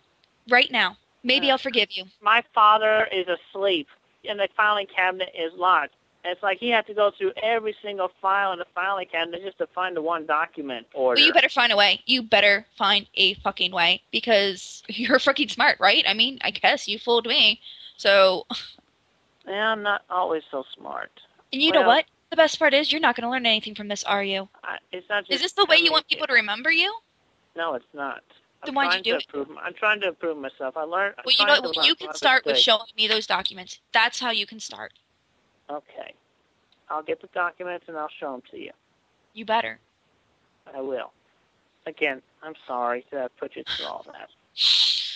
Right 0.47 0.71
now. 0.71 0.97
Maybe 1.25 1.51
I'll 1.51 1.57
forgive 1.57 1.89
you. 1.91 2.05
My 2.21 2.43
father 2.53 3.07
is 3.11 3.25
asleep, 3.27 3.87
and 4.27 4.39
the 4.39 4.47
filing 4.55 4.87
cabinet 4.87 5.29
is 5.37 5.51
locked. 5.57 5.93
And 6.23 6.31
It's 6.31 6.41
like 6.41 6.59
he 6.59 6.69
had 6.69 6.87
to 6.87 6.93
go 6.93 7.11
through 7.17 7.33
every 7.41 7.75
single 7.83 8.11
file 8.21 8.51
in 8.53 8.59
the 8.59 8.65
filing 8.73 9.07
cabinet 9.07 9.43
just 9.43 9.57
to 9.57 9.67
find 9.67 9.95
the 9.95 10.01
one 10.01 10.25
document 10.25 10.87
order. 10.93 11.19
Well, 11.19 11.27
you 11.27 11.33
better 11.33 11.49
find 11.49 11.71
a 11.71 11.77
way. 11.77 12.01
You 12.05 12.23
better 12.23 12.65
find 12.77 13.07
a 13.15 13.33
fucking 13.35 13.71
way. 13.71 14.01
Because 14.11 14.83
you're 14.87 15.19
fucking 15.19 15.49
smart, 15.49 15.79
right? 15.79 16.03
I 16.07 16.13
mean, 16.13 16.39
I 16.41 16.51
guess 16.51 16.87
you 16.87 16.97
fooled 16.99 17.27
me. 17.27 17.59
So 17.97 18.45
Yeah, 19.47 19.71
I'm 19.71 19.83
not 19.83 20.03
always 20.09 20.43
so 20.51 20.63
smart. 20.77 21.11
And 21.53 21.61
you 21.61 21.71
know 21.71 21.83
what? 21.83 22.05
The 22.31 22.35
best 22.35 22.57
part 22.57 22.73
is 22.73 22.91
you're 22.91 23.01
not 23.01 23.15
going 23.15 23.23
to 23.23 23.29
learn 23.29 23.45
anything 23.45 23.75
from 23.75 23.87
this, 23.87 24.03
are 24.03 24.23
you? 24.23 24.49
I, 24.63 24.77
it's 24.91 25.07
not 25.09 25.25
just. 25.25 25.33
Is 25.35 25.41
this 25.41 25.51
the 25.53 25.65
way 25.65 25.77
you 25.77 25.91
want 25.91 26.07
people 26.07 26.27
to 26.27 26.33
remember 26.33 26.71
you? 26.71 26.93
No, 27.55 27.75
it's 27.75 27.85
not. 27.93 28.23
I'm 28.67 28.75
Then 28.75 28.75
why'd 28.75 29.05
you 29.05 29.13
trying 29.13 29.19
do 29.19 29.25
to 29.31 29.39
improve. 29.39 29.57
I'm 29.63 29.73
trying 29.73 30.01
to 30.01 30.07
improve 30.09 30.37
myself. 30.37 30.77
I 30.77 30.83
learned. 30.83 31.15
I'm 31.17 31.23
Well, 31.25 31.35
you 31.37 31.45
know, 31.45 31.71
to 31.71 31.87
you 31.87 31.95
can 31.95 32.13
start 32.13 32.45
with 32.45 32.57
showing 32.57 32.87
me 32.97 33.07
those 33.07 33.27
documents. 33.27 33.79
That's 33.93 34.19
how 34.19 34.31
you 34.31 34.45
can 34.45 34.59
start. 34.59 34.93
Okay. 35.69 36.13
I'll 36.89 37.03
get 37.03 37.21
the 37.21 37.27
documents 37.33 37.85
and 37.87 37.97
I'll 37.97 38.09
show 38.19 38.31
them 38.33 38.43
to 38.51 38.57
you. 38.59 38.71
You 39.33 39.45
better. 39.45 39.79
I 40.73 40.81
will. 40.81 41.11
Again, 41.87 42.21
I'm 42.43 42.53
sorry 42.67 43.05
that 43.11 43.23
I 43.23 43.27
put 43.39 43.55
you 43.55 43.63
through 43.75 43.85
all 43.85 44.05
that. 44.07 44.29
Just 44.55 45.13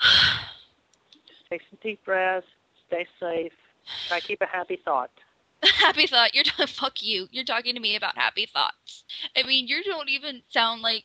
take 1.50 1.62
some 1.70 1.78
deep 1.82 2.04
breaths. 2.04 2.46
Stay 2.88 3.06
safe. 3.18 3.52
Try 4.08 4.20
to 4.20 4.26
keep 4.26 4.40
a 4.40 4.46
happy 4.46 4.80
thought. 4.84 5.10
happy 5.62 6.06
thought. 6.06 6.34
You're 6.34 6.44
talking. 6.44 6.66
Fuck 6.68 7.02
you. 7.02 7.28
You're 7.30 7.44
talking 7.44 7.74
to 7.74 7.80
me 7.80 7.96
about 7.96 8.16
happy 8.16 8.48
thoughts. 8.52 9.04
I 9.36 9.42
mean, 9.42 9.68
you 9.68 9.82
don't 9.84 10.08
even 10.08 10.42
sound 10.50 10.82
like. 10.82 11.04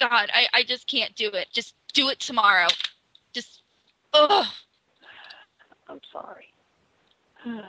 God, 0.00 0.30
I, 0.32 0.46
I 0.54 0.62
just 0.62 0.86
can't 0.86 1.14
do 1.14 1.28
it. 1.28 1.48
Just 1.52 1.74
do 1.92 2.08
it 2.08 2.18
tomorrow. 2.18 2.68
Just. 3.32 3.62
Ugh. 4.14 4.46
I'm 5.88 6.00
sorry. 6.10 6.52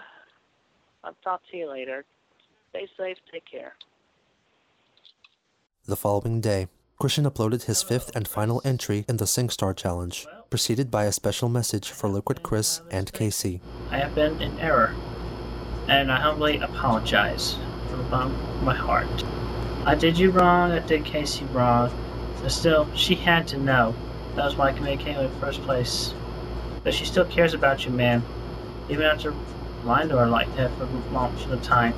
I'll 1.03 1.15
talk 1.23 1.41
to 1.51 1.57
you 1.57 1.69
later. 1.69 2.05
Stay 2.69 2.87
safe. 2.97 3.17
Take 3.31 3.45
care. 3.45 3.73
The 5.85 5.95
following 5.97 6.39
day, 6.39 6.67
Christian 6.99 7.25
uploaded 7.25 7.63
his 7.63 7.81
fifth 7.81 8.15
and 8.15 8.27
final 8.27 8.61
entry 8.63 9.03
in 9.09 9.17
the 9.17 9.25
SingStar 9.25 9.75
Challenge, 9.75 10.25
preceded 10.49 10.89
by 10.91 11.05
a 11.05 11.11
special 11.11 11.49
message 11.49 11.89
for 11.89 12.07
Liquid 12.07 12.43
Chris 12.43 12.81
and 12.91 13.11
Casey. 13.11 13.59
I 13.89 13.97
have 13.97 14.13
been 14.13 14.39
in 14.41 14.57
error, 14.59 14.95
and 15.87 16.11
I 16.11 16.21
humbly 16.21 16.57
apologize 16.57 17.55
from 17.89 17.97
the 17.97 18.09
bottom 18.09 18.35
of 18.35 18.63
my 18.63 18.75
heart. 18.75 19.07
I 19.85 19.95
did 19.95 20.17
you 20.17 20.29
wrong, 20.29 20.71
I 20.71 20.79
did 20.79 21.03
Casey 21.03 21.43
wrong, 21.45 21.89
but 22.41 22.51
still, 22.51 22.87
she 22.95 23.15
had 23.15 23.47
to 23.49 23.57
know. 23.57 23.95
That 24.35 24.45
was 24.45 24.55
why 24.55 24.69
I 24.69 24.73
communicated 24.73 25.19
in 25.19 25.31
the 25.31 25.39
first 25.39 25.61
place. 25.63 26.13
But 26.83 26.93
she 26.93 27.05
still 27.05 27.25
cares 27.25 27.53
about 27.53 27.85
you, 27.85 27.91
man. 27.91 28.23
Even 28.89 29.05
after 29.05 29.33
lying 29.83 30.09
to 30.09 30.17
her 30.17 30.27
like 30.27 30.53
that 30.55 30.75
for 30.77 30.85
months 31.11 31.45
at 31.45 31.51
a 31.51 31.57
time. 31.57 31.93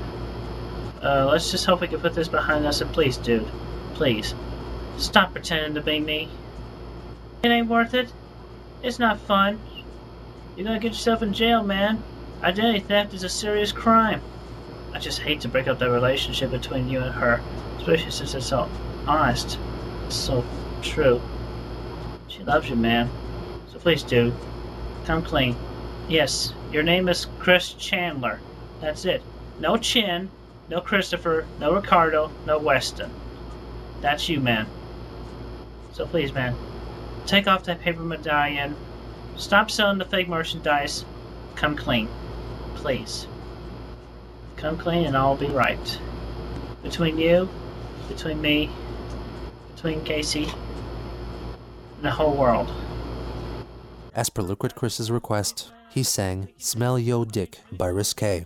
Uh, 1.02 1.26
let's 1.26 1.52
just 1.52 1.66
hope 1.66 1.82
we 1.82 1.88
can 1.88 2.00
put 2.00 2.14
this 2.14 2.28
behind 2.28 2.66
us, 2.66 2.82
and 2.82 2.92
please, 2.94 3.18
dude, 3.18 3.46
please, 3.94 4.34
stop 4.98 5.34
pretending 5.34 5.74
to 5.74 5.82
be 5.82 6.00
me. 6.00 6.30
It 7.44 7.50
ain't 7.50 7.68
worth 7.68 7.94
it. 7.94 8.12
It's 8.82 9.00
not 9.00 9.20
fun. 9.20 9.60
You're 10.56 10.66
gonna 10.66 10.80
get 10.80 10.94
yourself 10.94 11.22
in 11.22 11.34
jail, 11.34 11.64
man. 11.64 12.02
Identity 12.42 12.80
theft 12.80 13.14
is 13.14 13.24
a 13.24 13.30
serious 13.30 13.72
crime. 13.72 14.22
I 14.94 15.00
just 15.00 15.20
hate 15.20 15.42
to 15.42 15.48
break 15.48 15.68
up 15.68 15.80
that 15.80 15.90
relationship 15.90 16.52
between 16.52 16.88
you 16.88 17.00
and 17.00 17.14
her, 17.16 17.42
especially 17.78 18.12
since 18.12 18.34
it's 18.34 18.46
so 18.46 18.70
honest, 19.08 19.58
so 20.10 20.44
true. 20.82 21.22
She 22.28 22.44
loves 22.44 22.70
you, 22.70 22.76
man. 22.76 23.10
So 23.72 23.80
please, 23.80 24.04
do. 24.04 24.34
come 25.06 25.24
clean. 25.24 25.56
Yes, 26.08 26.54
your 26.72 26.84
name 26.84 27.08
is 27.10 27.28
Chris 27.40 27.74
Chandler. 27.74 28.40
That's 28.82 29.06
it. 29.06 29.22
No 29.60 29.78
Chin, 29.78 30.30
no 30.70 30.82
Christopher, 30.82 31.46
no 31.60 31.74
Ricardo, 31.74 32.32
no 32.46 32.58
Weston. 32.58 33.12
That's 34.02 34.28
you, 34.28 34.40
man. 34.40 34.68
So 35.94 36.06
please, 36.06 36.34
man, 36.34 36.56
take 37.26 37.48
off 37.48 37.64
that 37.66 37.82
paper 37.82 38.02
medallion. 38.02 38.76
Stop 39.38 39.72
selling 39.72 39.98
the 39.98 40.06
fake 40.06 40.28
merchandise. 40.28 41.06
Come 41.56 41.76
clean. 41.76 42.10
Please. 42.76 43.28
Come 44.58 44.78
clean 44.78 45.06
and 45.06 45.16
will 45.16 45.36
be 45.36 45.48
right. 45.48 46.00
Between 46.84 47.18
you, 47.18 47.50
between 48.10 48.42
me, 48.42 48.70
between 49.84 50.06
Casey, 50.06 50.46
and 50.46 52.04
the 52.04 52.10
whole 52.10 52.38
world. 52.38 52.72
As 54.16 54.30
per 54.30 54.42
Liquid 54.42 54.76
Chris's 54.76 55.12
request, 55.12 55.74
he 55.90 56.04
sang 56.04 56.48
Smell 56.58 56.98
Yo 56.98 57.26
Dick 57.26 57.60
by 57.74 57.88
Risque. 57.88 58.46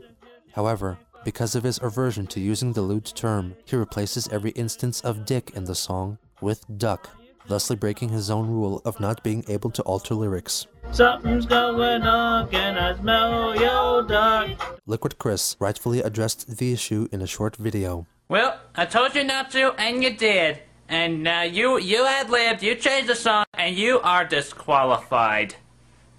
However, 0.53 0.97
because 1.23 1.53
of 1.53 1.63
his 1.63 1.79
aversion 1.79 2.25
to 2.27 2.39
using 2.39 2.73
the 2.73 2.81
lewd 2.81 3.05
term, 3.05 3.55
he 3.65 3.75
replaces 3.75 4.27
every 4.29 4.49
instance 4.51 4.99
of 5.01 5.25
dick 5.25 5.51
in 5.53 5.65
the 5.65 5.75
song 5.75 6.17
with 6.41 6.65
duck, 6.79 7.07
thusly 7.47 7.75
breaking 7.75 8.09
his 8.09 8.31
own 8.31 8.49
rule 8.49 8.81
of 8.83 8.99
not 8.99 9.23
being 9.23 9.45
able 9.47 9.69
to 9.69 9.83
alter 9.83 10.15
lyrics. 10.15 10.65
Something's 10.91 11.45
going 11.45 12.01
on, 12.01 12.49
can 12.49 12.79
I 12.79 12.97
smell 12.97 13.55
your 13.55 14.01
duck? 14.07 14.79
Liquid 14.87 15.19
Chris 15.19 15.55
rightfully 15.59 16.01
addressed 16.01 16.57
the 16.57 16.73
issue 16.73 17.07
in 17.11 17.21
a 17.21 17.27
short 17.27 17.57
video. 17.57 18.07
Well, 18.27 18.59
I 18.73 18.85
told 18.85 19.13
you 19.13 19.23
not 19.23 19.51
to, 19.51 19.73
and 19.77 20.03
you 20.03 20.17
did. 20.17 20.61
And 20.89 21.27
uh, 21.27 21.47
you 21.51 21.77
you 21.77 22.05
ad 22.05 22.29
libbed, 22.29 22.63
you 22.63 22.75
changed 22.75 23.09
the 23.09 23.15
song, 23.15 23.45
and 23.53 23.75
you 23.75 23.99
are 23.99 24.25
disqualified. 24.25 25.55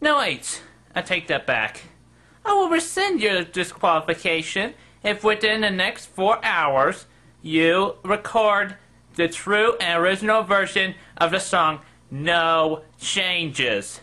No, 0.00 0.18
wait. 0.18 0.62
I 0.94 1.02
take 1.02 1.26
that 1.28 1.46
back. 1.46 1.82
I 2.44 2.52
will 2.54 2.68
rescind 2.68 3.20
your 3.20 3.44
disqualification 3.44 4.74
if 5.02 5.24
within 5.24 5.60
the 5.60 5.70
next 5.70 6.06
four 6.06 6.44
hours 6.44 7.06
you 7.42 7.96
record 8.04 8.76
the 9.14 9.28
true 9.28 9.76
and 9.80 10.02
original 10.02 10.42
version 10.42 10.94
of 11.16 11.30
the 11.30 11.38
song 11.38 11.80
No 12.10 12.82
Changes. 12.98 14.00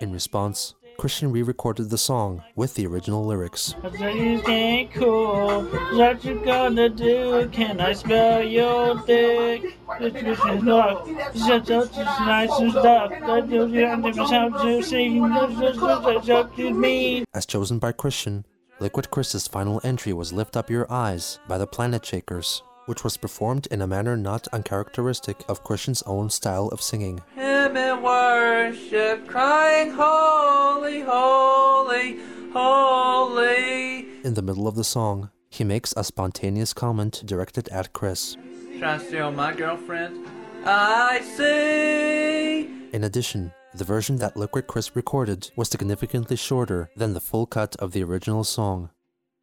In 0.00 0.12
response, 0.12 0.74
Christian 1.00 1.32
re 1.32 1.42
recorded 1.42 1.88
the 1.88 1.96
song 1.96 2.42
with 2.56 2.74
the 2.74 2.86
original 2.86 3.24
lyrics. 3.24 3.74
I 3.82 3.90
said 3.96 4.16
you 4.16 4.42
ain't 4.46 4.92
cool. 4.92 5.62
What 5.96 6.22
you 6.22 6.38
gonna 6.44 6.90
do? 6.90 7.48
Can 7.48 7.80
I 7.80 7.94
smell 7.94 8.42
your 8.42 8.96
dick? 9.06 9.78
Is 9.98 10.62
not. 10.62 11.06
This 11.32 11.96
nice 11.96 12.50
and 12.58 12.72
stuff. 12.72 13.12
That 13.12 13.48
you 13.48 13.66
never 13.66 14.12
sound 14.12 14.56
to 14.56 14.82
sing. 14.82 15.22
That's 15.30 16.28
up 16.28 16.54
to 16.56 16.70
me. 16.70 17.24
As 17.32 17.46
chosen 17.46 17.78
by 17.78 17.92
Christian, 17.92 18.44
Liquid 18.78 19.10
Chris's 19.10 19.48
final 19.48 19.80
entry 19.82 20.12
was 20.12 20.34
Lift 20.34 20.54
Up 20.54 20.68
Your 20.68 20.86
Eyes 20.92 21.38
by 21.48 21.56
the 21.56 21.66
Planet 21.66 22.04
Shakers, 22.04 22.62
which 22.84 23.04
was 23.04 23.16
performed 23.16 23.68
in 23.70 23.80
a 23.80 23.86
manner 23.86 24.18
not 24.18 24.48
uncharacteristic 24.48 25.46
of 25.48 25.64
Christian's 25.64 26.02
own 26.02 26.28
style 26.28 26.68
of 26.68 26.82
singing. 26.82 27.22
Him 27.70 27.76
in 27.76 28.02
worship, 28.02 29.28
crying, 29.28 29.92
Holy, 29.92 31.02
holy, 31.02 32.18
holy. 32.52 34.08
In 34.24 34.34
the 34.34 34.42
middle 34.42 34.66
of 34.66 34.74
the 34.74 34.82
song, 34.82 35.30
he 35.50 35.62
makes 35.62 35.94
a 35.96 36.02
spontaneous 36.02 36.72
comment 36.74 37.22
directed 37.24 37.68
at 37.68 37.92
Chris. 37.92 38.36
Trying 38.80 38.98
to 38.98 39.06
steal 39.06 39.30
my 39.30 39.54
girlfriend? 39.54 40.26
I 40.64 41.20
see. 41.36 42.62
In 42.92 43.04
addition, 43.04 43.52
the 43.72 43.84
version 43.84 44.16
that 44.16 44.36
Liquid 44.36 44.66
Chris 44.66 44.96
recorded 44.96 45.52
was 45.54 45.68
significantly 45.68 46.34
shorter 46.34 46.90
than 46.96 47.14
the 47.14 47.20
full 47.20 47.46
cut 47.46 47.76
of 47.76 47.92
the 47.92 48.02
original 48.02 48.42
song. 48.42 48.90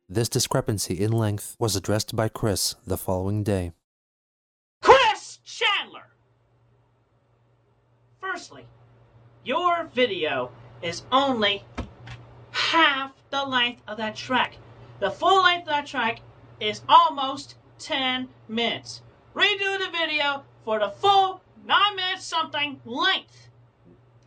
This 0.09 0.27
discrepancy 0.27 1.01
in 1.01 1.13
length 1.13 1.55
was 1.59 1.77
addressed 1.77 2.13
by 2.13 2.27
Chris 2.27 2.75
the 2.85 2.97
following 2.97 3.45
day. 3.45 3.71
Chris 4.81 5.39
Chandler! 5.45 5.76
Firstly, 8.37 8.67
your 9.43 9.85
video 9.95 10.51
is 10.83 11.01
only 11.11 11.65
half 12.51 13.11
the 13.31 13.43
length 13.43 13.81
of 13.87 13.97
that 13.97 14.15
track. 14.15 14.57
The 14.99 15.09
full 15.09 15.41
length 15.41 15.63
of 15.63 15.69
that 15.69 15.87
track 15.87 16.19
is 16.59 16.83
almost 16.87 17.55
10 17.79 18.29
minutes. 18.47 19.01
Redo 19.33 19.79
the 19.79 19.89
video 19.89 20.43
for 20.63 20.77
the 20.77 20.91
full 20.91 21.41
9 21.65 21.95
minutes 21.95 22.25
something 22.25 22.79
length. 22.85 23.49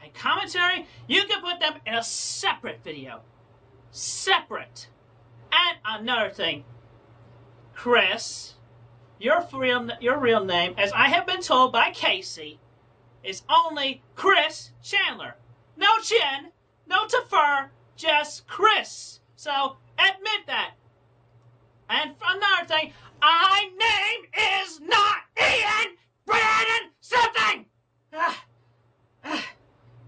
And 0.03 0.12
commentary, 0.12 0.88
you 1.07 1.25
can 1.27 1.40
put 1.40 1.61
them 1.61 1.75
in 1.87 1.94
a 1.94 2.03
separate 2.03 2.83
video. 2.83 3.20
Separate. 3.92 4.88
And 5.53 5.79
another 5.85 6.31
thing, 6.31 6.64
Chris, 7.75 8.55
your 9.20 9.46
real 9.53 9.88
your 10.01 10.18
real 10.18 10.44
name, 10.44 10.75
as 10.79 10.90
I 10.90 11.11
have 11.11 11.29
been 11.29 11.42
told 11.42 11.73
by 11.73 11.92
Casey, 11.92 12.59
is 13.22 13.42
only 13.48 14.02
Chris 14.14 14.70
Chandler. 14.83 15.37
No 15.76 15.98
chin, 16.02 16.52
no 16.87 17.06
defer, 17.06 17.70
just 17.96 18.46
Chris. 18.46 19.20
So 19.37 19.76
admit 19.98 20.46
that. 20.46 20.72
And 21.88 22.14
another 22.24 22.66
thing, 22.66 22.92
my 23.20 23.68
name 23.78 24.30
is 24.62 24.80
not 24.80 25.16
Ian 25.38 25.96
Brandon 26.24 26.90
something. 27.00 27.66
Ah, 28.12 28.44
ah. 29.24 29.46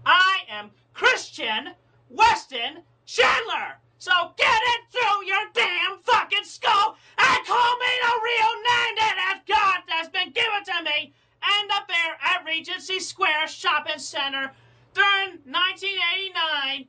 I 0.05 0.39
am 0.49 0.71
Christian 0.93 1.69
Weston 2.09 2.83
Chandler. 3.05 3.79
So 3.97 4.11
get 4.37 4.61
it 4.61 4.81
through 4.91 5.25
your 5.25 5.45
damn 5.53 5.99
fucking 5.99 6.43
skull 6.43 6.97
and 7.17 7.45
call 7.45 7.77
me 7.77 7.91
the 8.01 8.19
real 8.23 8.53
name 8.55 8.95
that 8.97 9.15
has 9.17 9.41
God 9.47 9.81
has 9.87 10.09
been 10.09 10.31
given 10.31 10.63
to 10.65 10.83
me 10.83 11.13
and 11.45 11.69
the 11.69 11.81
bear 11.87 12.17
at 12.21 12.45
Regency 12.45 12.99
Square 12.99 13.47
Shopping 13.47 13.99
Center 13.99 14.51
during 14.93 15.39
1989. 15.45 16.87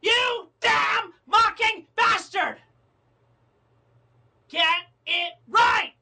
You 0.00 0.48
damn 0.60 1.12
mocking 1.26 1.86
bastard! 1.96 2.56
Get 4.48 4.86
it 5.06 5.34
right! 5.48 5.92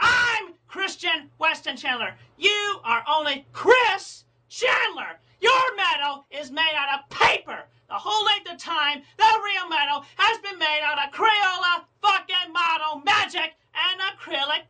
I'm 0.00 0.54
Christian 0.66 1.30
Weston 1.38 1.76
Chandler. 1.76 2.14
You 2.36 2.80
are 2.84 3.04
only 3.08 3.46
Chris 3.52 4.24
Chandler. 4.48 5.18
Your 5.40 5.76
medal 5.76 6.26
is 6.30 6.50
made 6.50 6.74
out 6.76 6.98
of 7.00 7.08
paper. 7.10 7.64
The 7.88 7.94
whole 7.94 8.24
length 8.24 8.50
of 8.52 8.58
time, 8.58 9.02
the 9.16 9.40
real 9.44 9.68
medal 9.68 10.04
has 10.16 10.38
been 10.38 10.58
made 10.58 10.80
out 10.84 10.98
of 10.98 11.12
Crayola 11.12 11.84
fucking 12.02 12.52
model 12.52 13.02
magic 13.04 13.54
and 13.74 14.00
acrylic 14.00 14.68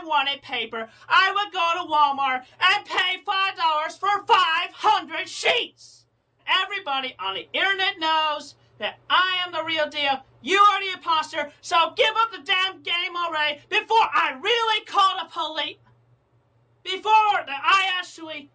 I 0.00 0.04
wanted 0.06 0.40
paper, 0.40 0.88
I 1.08 1.30
would 1.30 1.52
go 1.52 1.72
to 1.74 1.92
Walmart 1.92 2.44
and 2.58 2.86
pay 2.86 3.18
$5 3.22 3.98
for 3.98 4.24
500 4.26 5.28
sheets. 5.28 6.06
Everybody 6.46 7.14
on 7.18 7.34
the 7.34 7.46
internet 7.52 7.98
knows 7.98 8.54
that 8.78 8.98
I 9.10 9.36
am 9.44 9.52
the 9.52 9.62
real 9.62 9.90
deal. 9.90 10.24
You 10.40 10.58
are 10.58 10.80
the 10.80 10.92
imposter, 10.94 11.52
so 11.60 11.92
give 11.96 12.14
up 12.16 12.32
the 12.32 12.42
damn 12.44 12.82
game 12.82 13.14
already 13.14 13.60
before 13.68 14.08
I 14.14 14.38
really 14.40 14.84
call 14.86 15.18
the 15.18 15.28
police. 15.30 15.76
Before 16.82 17.12
I 17.12 17.90
actually 17.98 18.48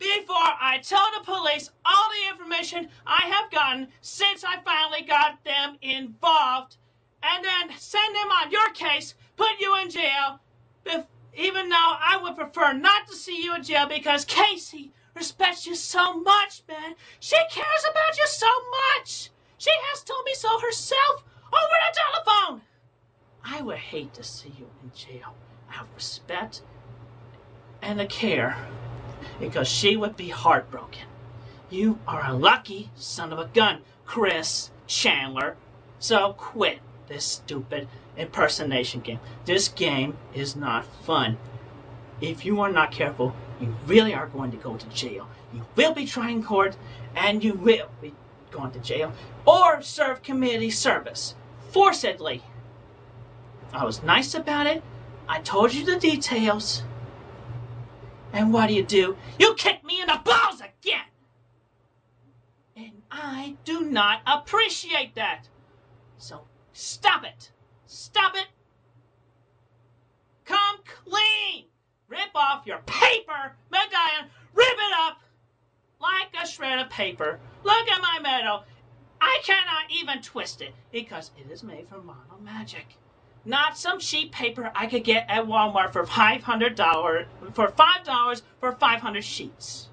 before 0.00 0.36
I 0.38 0.80
tell 0.82 1.06
the 1.16 1.24
police 1.24 1.70
all 1.84 2.10
the 2.10 2.30
information 2.30 2.88
I 3.06 3.22
have 3.26 3.50
gotten 3.52 3.88
since 4.00 4.42
I 4.44 4.60
finally 4.64 5.02
got 5.02 5.42
them 5.44 5.76
involved, 5.82 6.76
and 7.22 7.44
then 7.44 7.70
send 7.78 8.14
them 8.14 8.30
on 8.30 8.50
your 8.50 8.70
case, 8.70 9.14
put 9.38 9.58
you 9.60 9.74
in 9.80 9.88
jail, 9.88 10.40
even 11.34 11.68
though 11.68 11.96
I 12.00 12.18
would 12.22 12.36
prefer 12.36 12.72
not 12.72 13.06
to 13.06 13.14
see 13.14 13.42
you 13.42 13.54
in 13.54 13.62
jail 13.62 13.86
because 13.86 14.24
Casey 14.24 14.92
respects 15.14 15.66
you 15.66 15.74
so 15.74 16.20
much, 16.20 16.62
man. 16.68 16.94
She 17.20 17.36
cares 17.50 17.84
about 17.90 18.18
you 18.18 18.26
so 18.26 18.50
much. 18.96 19.30
She 19.56 19.70
has 19.70 20.02
told 20.02 20.24
me 20.24 20.34
so 20.34 20.58
herself 20.58 21.24
over 21.46 21.76
the 21.86 22.00
telephone. 22.00 22.62
I 23.44 23.62
would 23.62 23.78
hate 23.78 24.12
to 24.14 24.22
see 24.22 24.52
you 24.58 24.68
in 24.82 24.90
jail 24.94 25.34
out 25.72 25.82
of 25.82 25.94
respect 25.94 26.62
and 27.80 27.98
the 27.98 28.06
care 28.06 28.56
because 29.40 29.68
she 29.68 29.96
would 29.96 30.16
be 30.16 30.28
heartbroken. 30.28 31.06
You 31.70 31.98
are 32.06 32.24
a 32.26 32.34
lucky 32.34 32.90
son 32.96 33.32
of 33.32 33.38
a 33.38 33.46
gun, 33.46 33.82
Chris 34.04 34.70
Chandler. 34.86 35.56
So 35.98 36.34
quit 36.34 36.80
this 37.08 37.24
stupid 37.24 37.88
impersonation 38.18 39.00
game. 39.00 39.20
This 39.44 39.68
game 39.68 40.16
is 40.34 40.56
not 40.56 40.84
fun. 41.04 41.38
If 42.20 42.44
you 42.44 42.60
are 42.60 42.70
not 42.70 42.90
careful, 42.90 43.34
you 43.60 43.74
really 43.86 44.14
are 44.14 44.26
going 44.26 44.50
to 44.50 44.56
go 44.56 44.76
to 44.76 44.86
jail. 44.88 45.28
You 45.52 45.64
will 45.76 45.94
be 45.94 46.04
trying 46.04 46.42
court 46.42 46.76
and 47.14 47.42
you 47.42 47.54
will 47.54 47.88
be 48.02 48.12
going 48.50 48.72
to 48.72 48.80
jail 48.80 49.12
or 49.46 49.82
serve 49.82 50.22
community 50.22 50.70
service 50.70 51.34
forcedly. 51.72 52.42
I 53.72 53.84
was 53.84 54.02
nice 54.02 54.34
about 54.34 54.66
it. 54.66 54.82
I 55.28 55.40
told 55.40 55.74
you 55.74 55.84
the 55.84 55.98
details. 55.98 56.82
And 58.32 58.52
what 58.52 58.68
do 58.68 58.74
you 58.74 58.82
do? 58.82 59.16
You 59.38 59.54
kick 59.54 59.84
me 59.84 60.00
in 60.00 60.06
the 60.06 60.20
balls 60.24 60.60
again! 60.60 61.04
And 62.76 63.02
I 63.10 63.56
do 63.64 63.82
not 63.82 64.22
appreciate 64.26 65.14
that. 65.14 65.48
So 66.18 66.42
stop 66.72 67.24
it. 67.24 67.50
Stop 67.88 68.36
it. 68.36 68.46
Come 70.44 70.76
clean. 70.86 71.64
Rip 72.08 72.30
off 72.36 72.66
your 72.66 72.78
paper 72.86 73.56
medallion. 73.70 74.30
Rip 74.54 74.66
it 74.66 74.94
up 75.00 75.18
like 76.00 76.32
a 76.40 76.46
shred 76.46 76.78
of 76.78 76.88
paper. 76.90 77.40
Look 77.64 77.88
at 77.88 78.00
my 78.00 78.20
medal. 78.22 78.62
I 79.20 79.40
cannot 79.42 79.90
even 79.90 80.22
twist 80.22 80.62
it 80.62 80.72
because 80.92 81.32
it 81.36 81.50
is 81.50 81.64
made 81.64 81.88
from 81.88 82.06
model 82.06 82.38
magic 82.40 82.86
not 83.48 83.78
some 83.78 83.98
cheap 83.98 84.30
paper 84.30 84.70
I 84.74 84.86
could 84.86 85.04
get 85.04 85.24
at 85.28 85.44
Walmart 85.46 85.92
for 85.92 86.04
five 86.04 86.42
hundred 86.42 86.74
dollars 86.74 87.26
for 87.54 87.68
five 87.68 88.04
dollars 88.04 88.42
for 88.60 88.72
five 88.72 89.00
hundred 89.00 89.24
sheets. 89.24 89.88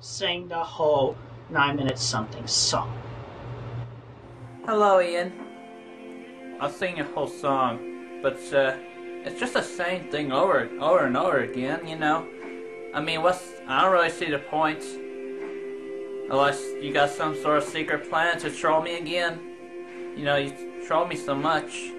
Sing 0.00 0.48
the 0.48 0.62
whole 0.62 1.16
nine 1.48 1.76
minutes 1.76 2.02
something 2.02 2.46
song. 2.46 2.96
Hello, 4.66 5.00
Ian. 5.00 5.49
I'll 6.60 6.70
sing 6.70 7.00
a 7.00 7.04
whole 7.04 7.26
song, 7.26 8.20
but 8.22 8.38
uh, 8.52 8.76
it's 9.24 9.40
just 9.40 9.54
the 9.54 9.62
same 9.62 10.04
thing 10.10 10.30
over 10.30 10.68
over 10.78 11.06
and 11.06 11.16
over 11.16 11.38
again, 11.38 11.88
you 11.88 11.96
know. 11.96 12.26
I 12.92 13.00
mean, 13.00 13.22
what's 13.22 13.42
I 13.66 13.80
don't 13.80 13.92
really 13.92 14.10
see 14.10 14.30
the 14.30 14.40
point. 14.40 14.82
Unless 16.30 16.60
you 16.82 16.92
got 16.92 17.08
some 17.08 17.34
sort 17.34 17.58
of 17.58 17.64
secret 17.64 18.10
plan 18.10 18.38
to 18.40 18.50
troll 18.50 18.82
me 18.82 18.98
again. 18.98 19.40
You 20.16 20.24
know, 20.24 20.36
you 20.36 20.52
troll 20.86 21.06
me 21.06 21.16
so 21.16 21.34
much. 21.34 21.92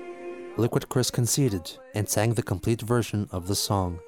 Liquid 0.57 0.89
Chris 0.89 1.09
conceded 1.09 1.71
and 1.95 2.07
sang 2.07 2.35
the 2.35 2.43
complete 2.43 2.81
version 2.81 3.27
of 3.31 3.47
the 3.47 3.55
song. 3.55 3.99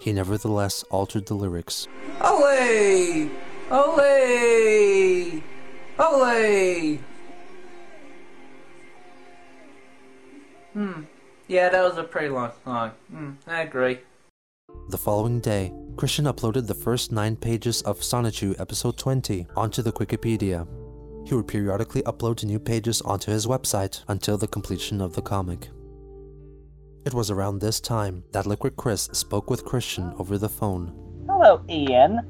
He 0.00 0.12
nevertheless 0.12 0.84
altered 0.90 1.26
the 1.26 1.34
lyrics. 1.34 1.88
Ole! 2.20 3.30
Ole! 3.70 5.42
Ole! 5.98 6.98
Hmm. 10.76 11.04
Yeah, 11.48 11.70
that 11.70 11.82
was 11.82 11.96
a 11.96 12.04
pretty 12.04 12.28
long 12.28 12.50
song. 12.62 12.90
Hmm, 13.10 13.30
I 13.46 13.62
agree. 13.62 14.00
The 14.90 14.98
following 14.98 15.40
day, 15.40 15.72
Christian 15.96 16.26
uploaded 16.26 16.66
the 16.66 16.74
first 16.74 17.10
nine 17.10 17.34
pages 17.34 17.80
of 17.80 18.00
Sonichu 18.00 18.60
episode 18.60 18.98
20 18.98 19.46
onto 19.56 19.80
the 19.80 19.92
Wikipedia. 19.92 20.68
He 21.26 21.34
would 21.34 21.48
periodically 21.48 22.02
upload 22.02 22.44
new 22.44 22.58
pages 22.58 23.00
onto 23.00 23.30
his 23.30 23.46
website 23.46 24.04
until 24.08 24.36
the 24.36 24.48
completion 24.48 25.00
of 25.00 25.14
the 25.14 25.22
comic. 25.22 25.70
It 27.06 27.14
was 27.14 27.30
around 27.30 27.60
this 27.60 27.80
time 27.80 28.24
that 28.32 28.44
Liquid 28.44 28.76
Chris 28.76 29.08
spoke 29.14 29.48
with 29.48 29.64
Christian 29.64 30.12
over 30.18 30.36
the 30.36 30.50
phone. 30.50 30.92
Hello, 31.26 31.64
Ian. 31.70 32.20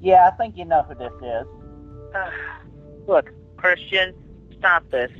Yeah, 0.00 0.30
I 0.32 0.36
think 0.36 0.56
you 0.56 0.64
know 0.64 0.84
who 0.84 0.94
this 0.94 1.12
is. 1.24 2.14
Look, 3.08 3.32
Christian, 3.56 4.14
stop 4.56 4.88
this. 4.92 5.10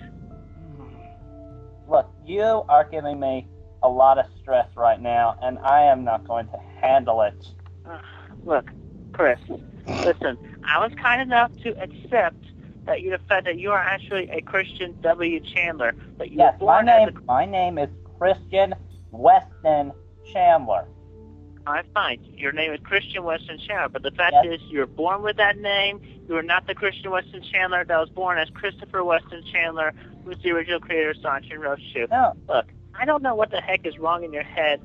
Look, 1.88 2.12
you 2.24 2.42
are 2.68 2.86
giving 2.88 3.18
me 3.18 3.48
a 3.82 3.88
lot 3.88 4.18
of 4.18 4.26
stress 4.40 4.68
right 4.76 5.00
now, 5.00 5.36
and 5.42 5.58
I 5.60 5.84
am 5.84 6.04
not 6.04 6.28
going 6.28 6.46
to 6.48 6.58
handle 6.80 7.22
it. 7.22 7.46
Look, 8.44 8.70
Chris, 9.12 9.38
listen, 10.04 10.36
I 10.64 10.78
was 10.80 10.92
kind 11.00 11.22
enough 11.22 11.50
to 11.62 11.74
accept 11.80 12.44
that 12.84 13.00
you 13.00 13.16
fact 13.28 13.44
that 13.46 13.58
you 13.58 13.70
are 13.72 13.78
actually 13.80 14.28
a 14.30 14.40
Christian 14.42 14.94
W. 15.02 15.40
Chandler, 15.40 15.94
but 16.18 16.30
you 16.30 16.38
Yes, 16.38 16.54
were 16.60 16.66
my 16.66 16.82
born 16.82 16.88
as 16.88 17.08
name, 17.08 17.18
my 17.26 17.44
name 17.46 17.78
is 17.78 17.88
Christian 18.18 18.74
Weston 19.10 19.92
Chandler. 20.32 20.84
a 21.66 21.70
I'm 21.70 21.84
fine. 21.92 22.18
Your 22.36 22.52
name 22.52 22.72
is 22.72 22.80
Christian 22.82 23.24
Weston 23.24 23.58
Chandler, 23.58 23.88
but 23.90 24.02
the 24.02 24.10
fact 24.10 24.34
Yes. 24.42 24.60
is 24.60 24.62
you 24.70 24.80
were 24.80 24.86
born 24.86 25.22
with 25.22 25.36
that 25.36 25.58
name. 25.58 26.00
You 26.28 26.36
are 26.36 26.42
not 26.42 26.66
the 26.66 26.74
Christian 26.74 27.10
Weston 27.10 27.42
Chandler 27.42 27.84
that 27.84 27.98
was 27.98 28.08
born 28.08 28.38
as 28.38 28.48
Christopher 28.50 29.04
Weston 29.04 29.42
Chandler, 29.52 29.92
who's 30.28 30.42
the 30.42 30.50
original 30.50 30.80
creator 30.80 31.10
of 31.10 31.16
Sonichu 31.16 31.52
and 31.52 31.62
Rosechu. 31.62 32.10
No, 32.10 32.34
Look, 32.48 32.66
I 32.94 33.04
don't 33.04 33.22
know 33.22 33.34
what 33.34 33.50
the 33.50 33.60
heck 33.60 33.86
is 33.86 33.98
wrong 33.98 34.24
in 34.24 34.32
your 34.32 34.42
head, 34.42 34.80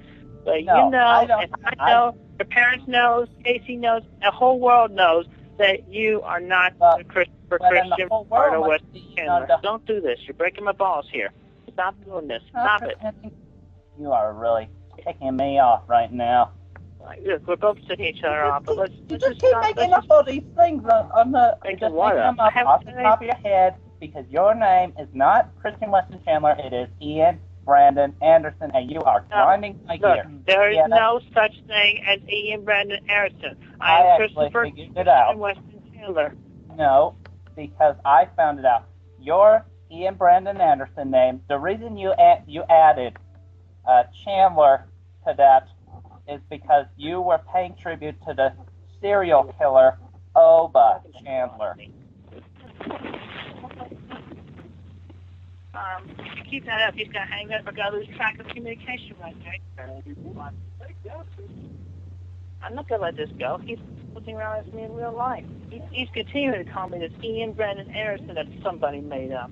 but 0.46 0.64
No, 0.64 0.86
you 0.86 0.92
know, 0.92 1.06
I 1.06 1.26
don't- 1.26 1.44
and 1.44 1.52
I 1.80 1.94
I- 1.94 2.12
your 2.40 2.46
parents 2.50 2.88
knows, 2.88 3.28
Casey 3.44 3.76
knows, 3.76 4.04
the 4.22 4.32
whole 4.32 4.60
world 4.60 4.92
knows 4.92 5.26
that 5.58 5.88
you 5.88 6.22
are 6.24 6.40
not 6.40 6.74
Well, 6.80 6.98
the 6.98 7.04
Christopher 7.04 7.58
well, 7.60 7.72
the 7.72 7.80
Christian 7.82 8.08
whole 8.10 8.26
part 8.26 8.54
of 8.54 8.62
world 8.62 8.70
Weston 8.70 8.88
must 8.88 8.94
be, 8.94 9.00
you 9.00 9.26
know, 9.26 9.40
Chandler. 9.40 9.48
the- 9.48 9.60
Don't 9.62 9.86
do 9.86 10.02
this. 10.02 10.20
You're 10.26 10.34
breaking 10.34 10.64
my 10.64 10.72
balls 10.72 11.08
here. 11.12 11.30
Stop 11.72 11.96
doing 12.06 12.28
this. 12.28 12.42
Stop 12.50 12.84
it. 12.84 12.98
You 14.00 14.12
are 14.12 14.34
really 14.34 14.70
kicking 14.98 15.36
me 15.36 15.60
off 15.60 15.84
right 15.88 16.12
now. 16.12 16.52
Look, 17.26 17.46
we're 17.48 17.56
both 17.58 17.78
setting 17.88 18.06
each 18.06 18.24
other 18.24 18.46
off, 18.46 18.64
but 18.64 18.78
let's, 18.78 18.94
You 18.94 19.06
let's 19.10 19.24
just 19.26 19.42
keep 19.42 19.50
stop. 19.50 19.62
making 19.64 19.92
Let's 19.92 20.06
up 20.06 20.12
all 20.12 20.24
these 20.24 20.44
things 20.56 20.84
on, 20.86 21.12
on 21.12 21.32
the 21.34 21.58
Making 21.64 21.80
just 21.80 21.94
what 21.94 22.18
up? 22.18 22.36
I 22.40 22.50
haven't 22.50 22.68
off 22.68 22.86
the 22.86 22.92
said 22.92 23.04
top 23.04 23.20
of 23.22 23.26
your 23.28 23.36
head 23.36 23.76
because 24.04 24.26
your 24.30 24.54
name 24.54 24.92
is 25.00 25.08
not 25.14 25.50
Christian 25.62 25.90
Weston 25.90 26.20
Chandler. 26.26 26.58
It 26.60 26.74
is 26.74 26.90
Ian 27.02 27.40
Brandon 27.64 28.14
Anderson, 28.22 28.70
and 28.74 28.92
you 28.92 29.00
are 29.02 29.22
No, 29.32 29.38
grinding 29.38 29.80
my 29.88 29.94
Look, 29.94 30.02
gear. 30.02 30.30
there 30.46 30.70
is 30.72 30.76
Yeah, 30.76 30.88
no 30.88 31.22
such 31.34 31.54
thing 31.68 32.04
as 32.06 32.20
Ian 32.28 32.66
Brandon 32.66 33.00
Anderson. 33.10 33.58
I 33.80 34.02
I 34.02 34.16
am 34.16 34.18
Christopher 34.18 34.66
figured 34.66 34.98
it 34.98 35.08
out. 35.08 35.28
Christian 35.28 35.40
Weston 35.40 35.84
Chandler. 35.94 36.36
No, 36.76 37.16
because 37.56 37.96
I 38.04 38.28
found 38.36 38.60
it 38.60 38.66
out. 38.66 38.84
Your 39.22 39.66
Ian 39.90 40.16
Brandon 40.16 40.60
Anderson 40.60 41.10
name. 41.10 41.40
The 41.48 41.58
reason 41.58 41.96
you 41.96 42.12
add, 42.20 42.44
you 42.46 42.64
added 42.70 43.16
uh, 43.88 44.04
Chandler 44.26 44.84
to 45.26 45.34
that 45.38 45.70
is 46.28 46.42
because 46.50 46.88
you 46.98 47.22
were 47.22 47.40
paying 47.54 47.74
tribute 47.82 48.16
to 48.28 48.34
the 48.34 48.52
serial 49.00 49.46
killer 49.58 49.98
Oba 50.36 51.04
Chandler. 51.24 51.78
Um, 55.74 56.10
if 56.20 56.38
you 56.38 56.44
keep 56.50 56.66
that 56.66 56.82
up, 56.82 56.94
he's 56.94 57.08
gonna 57.08 57.26
hang 57.26 57.52
up. 57.52 57.66
We're 57.66 57.72
gonna 57.72 57.98
lose 57.98 58.08
track 58.16 58.40
of 58.40 58.48
communication 58.48 59.16
right 59.20 59.36
there. 59.44 59.58
I'm 62.62 62.76
not 62.76 62.88
gonna 62.88 63.02
let 63.02 63.18
this 63.18 63.30
go. 63.40 63.60
He's 63.64 63.80
looking 64.14 64.36
around 64.36 64.60
at 64.60 64.74
me 64.74 64.84
in 64.84 64.94
real 64.94 65.14
life. 65.14 65.44
He's, 65.70 65.82
he's 65.92 66.10
continuing 66.14 66.64
to 66.64 66.72
call 66.72 66.90
me 66.90 67.00
this 67.00 67.12
Ian 67.24 67.54
Brandon 67.54 67.90
Harrison 67.90 68.34
that 68.36 68.46
somebody 68.62 69.02
made 69.02 69.32
up. 69.32 69.50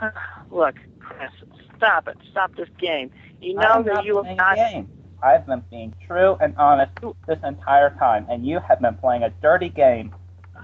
Look, 0.50 0.74
Chris, 0.98 1.30
stop 1.76 2.08
it. 2.08 2.16
Stop 2.30 2.54
this 2.56 2.68
game. 2.78 3.10
You 3.40 3.54
know 3.54 3.62
I'm 3.62 3.84
that 3.84 3.94
not 3.94 4.04
you 4.04 4.16
have 4.16 4.24
playing 4.24 4.36
not. 4.36 4.54
a 4.54 4.56
game. 4.56 4.88
I've 5.22 5.46
been 5.46 5.62
being 5.70 5.94
true 6.06 6.36
and 6.40 6.54
honest 6.56 6.92
this 7.26 7.38
entire 7.44 7.90
time, 7.98 8.26
and 8.28 8.46
you 8.46 8.60
have 8.68 8.80
been 8.80 8.96
playing 8.96 9.22
a 9.22 9.30
dirty 9.42 9.68
game. 9.68 10.12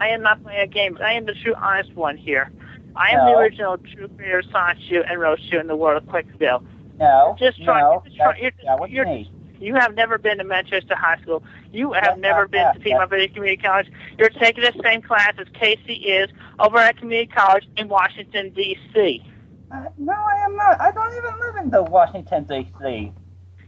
I 0.00 0.08
am 0.08 0.22
not 0.22 0.42
playing 0.42 0.60
a 0.60 0.66
game. 0.66 0.98
I 1.02 1.12
am 1.12 1.26
the 1.26 1.34
true 1.34 1.54
honest 1.54 1.94
one 1.94 2.16
here. 2.16 2.50
I 2.96 3.10
am 3.10 3.26
the 3.26 3.32
original 3.38 3.78
true 3.78 4.08
creator 4.08 4.40
of 4.40 4.46
Sonichu 4.46 5.02
and 5.10 5.18
Rosechu 5.20 5.60
in 5.60 5.66
the 5.66 5.76
world 5.76 6.02
of 6.02 6.08
Quickville. 6.08 6.62
No, 6.98 7.34
just 7.38 7.62
trying- 7.64 7.82
no, 7.82 7.92
you're 7.92 8.02
just 8.04 8.16
trying- 8.16 8.42
you're 8.42 8.50
that 8.64 8.78
was 8.80 8.90
you're 8.90 9.06
me. 9.06 9.30
You 9.60 9.74
have 9.76 9.94
never 9.94 10.18
been 10.18 10.38
to 10.38 10.44
Manchester 10.44 10.96
High 10.96 11.18
School. 11.22 11.42
You 11.72 11.92
have 11.92 12.18
never 12.18 12.48
been 12.48 12.66
to 12.74 12.80
Piedmont 12.80 13.10
Virginia 13.10 13.32
Community 13.32 13.62
College. 13.62 13.90
You're 14.18 14.28
taking 14.28 14.64
the 14.64 14.74
same 14.82 15.02
class 15.02 15.34
as 15.38 15.46
Casey 15.54 15.94
is 15.94 16.28
over 16.58 16.78
at 16.78 16.96
Community 16.96 17.30
College 17.32 17.68
in 17.76 17.88
Washington, 17.88 18.50
D.C. 18.50 19.24
Uh, 19.70 19.84
no, 19.98 20.12
I 20.12 20.44
am 20.44 20.56
not. 20.56 20.80
I 20.80 20.90
don't 20.90 21.12
even 21.16 21.40
live 21.40 21.56
in 21.64 21.70
the 21.70 21.82
Washington 21.84 22.44
D.C. 22.44 23.12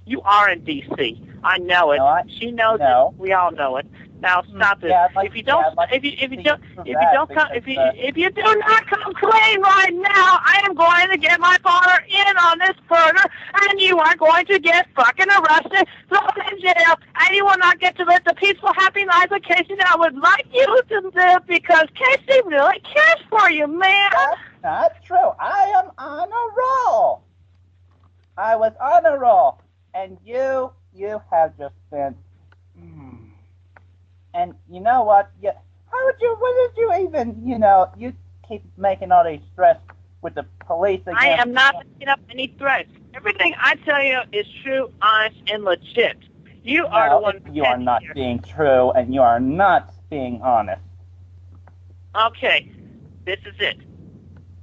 You 0.06 0.20
are 0.22 0.50
in 0.50 0.64
D.C. 0.64 1.22
I 1.42 1.58
know 1.58 1.92
it. 1.92 1.98
No, 1.98 2.06
I- 2.06 2.22
she 2.38 2.50
knows 2.50 2.80
no. 2.80 3.14
it. 3.14 3.20
We 3.20 3.32
all 3.32 3.50
know 3.52 3.76
it. 3.76 3.86
Now 4.20 4.42
stop 4.56 4.82
it. 4.82 4.88
Yeah, 4.88 5.08
like- 5.14 5.28
if 5.28 5.36
you 5.36 5.42
don't, 5.42 5.62
yeah, 5.62 5.74
like 5.76 5.92
if 5.92 6.04
you 6.04 6.12
if 6.18 6.30
you 6.30 6.42
don't, 6.42 6.62
if 6.78 6.86
you 6.86 7.08
don't 7.12 7.34
come, 7.34 7.48
if 7.52 7.66
you 7.66 7.78
uh, 7.78 7.92
if 7.94 8.16
you 8.16 8.30
do 8.30 8.42
not 8.42 8.86
come 8.86 9.12
clean 9.14 9.60
right 9.60 9.92
now, 9.92 10.38
I 10.44 10.62
am 10.64 10.74
going 10.74 11.10
to 11.10 11.18
get 11.18 11.38
my 11.40 11.58
father 11.62 12.02
in 12.08 12.36
on 12.38 12.58
this 12.58 12.76
murder, 12.90 13.22
and 13.62 13.80
you 13.80 13.98
are 13.98 14.16
going 14.16 14.46
to 14.46 14.58
get 14.58 14.86
fucking 14.96 15.28
arrested, 15.28 15.86
thrown 16.08 16.52
in 16.52 16.60
jail, 16.60 16.94
and 17.20 17.36
you 17.36 17.44
will 17.44 17.58
not 17.58 17.80
get 17.80 17.96
to 17.96 18.04
live 18.04 18.24
the 18.24 18.34
peaceful, 18.34 18.72
happy 18.74 19.04
life 19.04 19.30
of 19.30 19.42
Casey 19.42 19.74
that 19.74 19.90
I 19.92 19.96
would 19.96 20.16
like 20.16 20.46
you 20.52 20.82
to 20.88 21.10
live 21.14 21.46
because 21.46 21.86
Casey 21.94 22.40
really 22.46 22.80
cares 22.80 23.20
for 23.28 23.50
you, 23.50 23.66
man. 23.66 24.10
That's 24.12 24.40
not 24.62 24.92
true. 25.04 25.32
I 25.38 25.72
am 25.76 25.90
on 25.98 26.28
a 26.28 26.88
roll. 26.88 27.22
I 28.38 28.56
was 28.56 28.72
on 28.80 29.04
a 29.06 29.18
roll, 29.18 29.60
and 29.94 30.18
you, 30.24 30.70
you 30.94 31.20
have 31.30 31.56
just 31.56 31.74
been. 31.90 32.14
Hmm. 32.78 33.14
And 34.34 34.54
you 34.68 34.80
know 34.80 35.04
what? 35.04 35.30
You, 35.40 35.52
how 35.90 36.04
would 36.04 36.16
you? 36.20 36.36
What 36.38 36.74
did 36.74 36.80
you 36.80 37.06
even? 37.06 37.42
You 37.46 37.58
know, 37.58 37.90
you 37.96 38.12
keep 38.46 38.64
making 38.76 39.12
all 39.12 39.24
these 39.24 39.40
threats 39.54 39.80
with 40.22 40.34
the 40.34 40.44
police. 40.66 41.00
Against 41.02 41.22
I 41.22 41.28
am 41.28 41.52
not 41.52 41.76
making 41.86 42.08
up 42.08 42.20
any 42.30 42.48
threats. 42.58 42.90
Everything 43.14 43.54
I 43.56 43.76
tell 43.76 44.02
you 44.02 44.20
is 44.32 44.46
true, 44.64 44.92
honest, 45.00 45.36
and 45.46 45.64
legit. 45.64 46.16
You 46.64 46.86
are 46.86 47.10
the 47.10 47.20
one. 47.20 47.40
you 47.52 47.64
are 47.64 47.78
not 47.78 48.02
here. 48.02 48.14
being 48.14 48.40
true, 48.40 48.90
and 48.90 49.14
you 49.14 49.20
are 49.20 49.38
not 49.38 49.94
being 50.10 50.40
honest. 50.42 50.82
Okay, 52.16 52.72
this 53.24 53.38
is 53.46 53.54
it. 53.60 53.76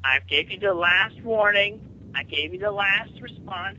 I 0.03 0.19
gave 0.27 0.51
you 0.51 0.59
the 0.59 0.73
last 0.73 1.21
warning. 1.21 1.79
I 2.13 2.23
gave 2.23 2.53
you 2.53 2.59
the 2.59 2.71
last 2.71 3.11
response. 3.21 3.77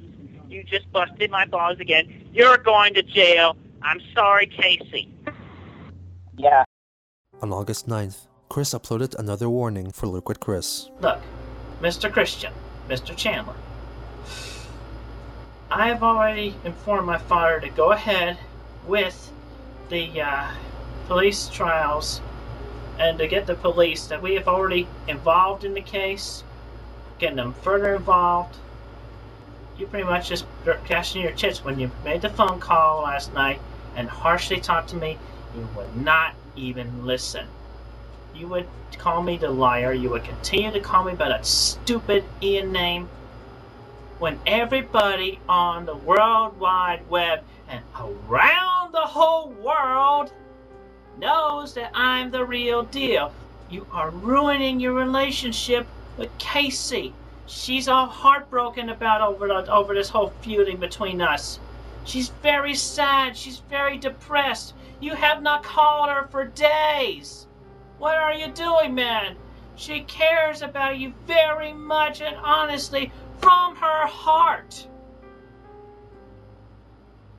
You 0.52 0.62
just 0.62 0.92
busted 0.92 1.30
my 1.30 1.46
balls 1.46 1.80
again. 1.80 2.28
You're 2.34 2.58
going 2.58 2.92
to 2.92 3.02
jail. 3.02 3.56
I'm 3.80 4.02
sorry, 4.14 4.46
Casey. 4.46 5.08
Yeah, 6.36 6.64
On 7.40 7.50
August 7.54 7.88
9th, 7.88 8.26
Chris 8.50 8.74
uploaded 8.74 9.14
another 9.14 9.48
warning 9.48 9.90
for 9.90 10.08
Liquid 10.08 10.40
Chris. 10.40 10.90
Look, 11.00 11.20
Mr. 11.80 12.12
Christian, 12.12 12.52
Mr. 12.86 13.16
Chandler. 13.16 13.54
I 15.70 15.88
have 15.88 16.02
already 16.02 16.54
informed 16.66 17.06
my 17.06 17.16
father 17.16 17.58
to 17.60 17.70
go 17.70 17.92
ahead 17.92 18.36
with 18.86 19.32
the 19.88 20.20
uh, 20.20 20.50
police 21.08 21.48
trials 21.48 22.20
and 22.98 23.16
to 23.18 23.26
get 23.26 23.46
the 23.46 23.54
police 23.54 24.04
that 24.08 24.20
we 24.20 24.34
have 24.34 24.48
already 24.48 24.86
involved 25.08 25.64
in 25.64 25.72
the 25.72 25.80
case, 25.80 26.44
getting 27.18 27.36
them 27.36 27.54
further 27.62 27.94
involved. 27.94 28.58
You 29.78 29.86
pretty 29.86 30.04
much 30.04 30.28
just 30.28 30.46
er, 30.66 30.78
cashing 30.84 31.22
your 31.22 31.32
chips 31.32 31.64
when 31.64 31.78
you 31.78 31.90
made 32.04 32.22
the 32.22 32.28
phone 32.28 32.60
call 32.60 33.02
last 33.02 33.32
night 33.32 33.60
and 33.96 34.08
harshly 34.08 34.60
talked 34.60 34.90
to 34.90 34.96
me. 34.96 35.18
You 35.56 35.68
would 35.76 35.96
not 35.96 36.34
even 36.56 37.06
listen. 37.06 37.46
You 38.34 38.48
would 38.48 38.66
call 38.98 39.22
me 39.22 39.36
the 39.36 39.50
liar. 39.50 39.92
You 39.92 40.10
would 40.10 40.24
continue 40.24 40.70
to 40.72 40.80
call 40.80 41.04
me 41.04 41.14
by 41.14 41.28
that 41.28 41.46
stupid 41.46 42.24
Ian 42.42 42.72
name. 42.72 43.08
When 44.18 44.38
everybody 44.46 45.40
on 45.48 45.84
the 45.84 45.96
World 45.96 46.58
Wide 46.60 47.08
Web 47.10 47.42
and 47.68 47.82
around 47.98 48.92
the 48.92 49.00
whole 49.00 49.50
world 49.50 50.32
knows 51.18 51.74
that 51.74 51.90
I'm 51.94 52.30
the 52.30 52.44
real 52.44 52.84
deal. 52.84 53.32
You 53.70 53.86
are 53.92 54.10
ruining 54.10 54.80
your 54.80 54.92
relationship 54.92 55.86
with 56.16 56.36
Casey. 56.38 57.14
She's 57.54 57.86
all 57.86 58.06
heartbroken 58.06 58.88
about 58.88 59.20
over 59.20 59.52
over 59.52 59.94
this 59.94 60.08
whole 60.08 60.32
feuding 60.40 60.78
between 60.78 61.20
us. 61.20 61.60
She's 62.04 62.30
very 62.42 62.74
sad. 62.74 63.36
She's 63.36 63.58
very 63.68 63.98
depressed. 63.98 64.74
You 65.00 65.14
have 65.14 65.42
not 65.42 65.62
called 65.62 66.08
her 66.08 66.26
for 66.28 66.46
days. 66.46 67.46
What 67.98 68.16
are 68.16 68.32
you 68.32 68.48
doing, 68.48 68.94
man? 68.94 69.36
She 69.76 70.00
cares 70.04 70.62
about 70.62 70.98
you 70.98 71.12
very 71.26 71.74
much 71.74 72.22
and 72.22 72.36
honestly 72.36 73.12
from 73.38 73.76
her 73.76 74.06
heart. 74.06 74.88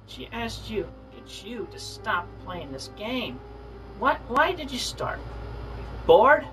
She 0.05 0.29
asked 0.31 0.69
you, 0.69 0.87
get 1.11 1.43
you 1.43 1.67
to 1.71 1.79
stop 1.79 2.27
playing 2.45 2.71
this 2.71 2.91
game. 2.95 3.39
What? 3.97 4.19
Why 4.27 4.53
did 4.53 4.71
you 4.71 4.79
start? 4.79 5.19
Bored? 6.05 6.47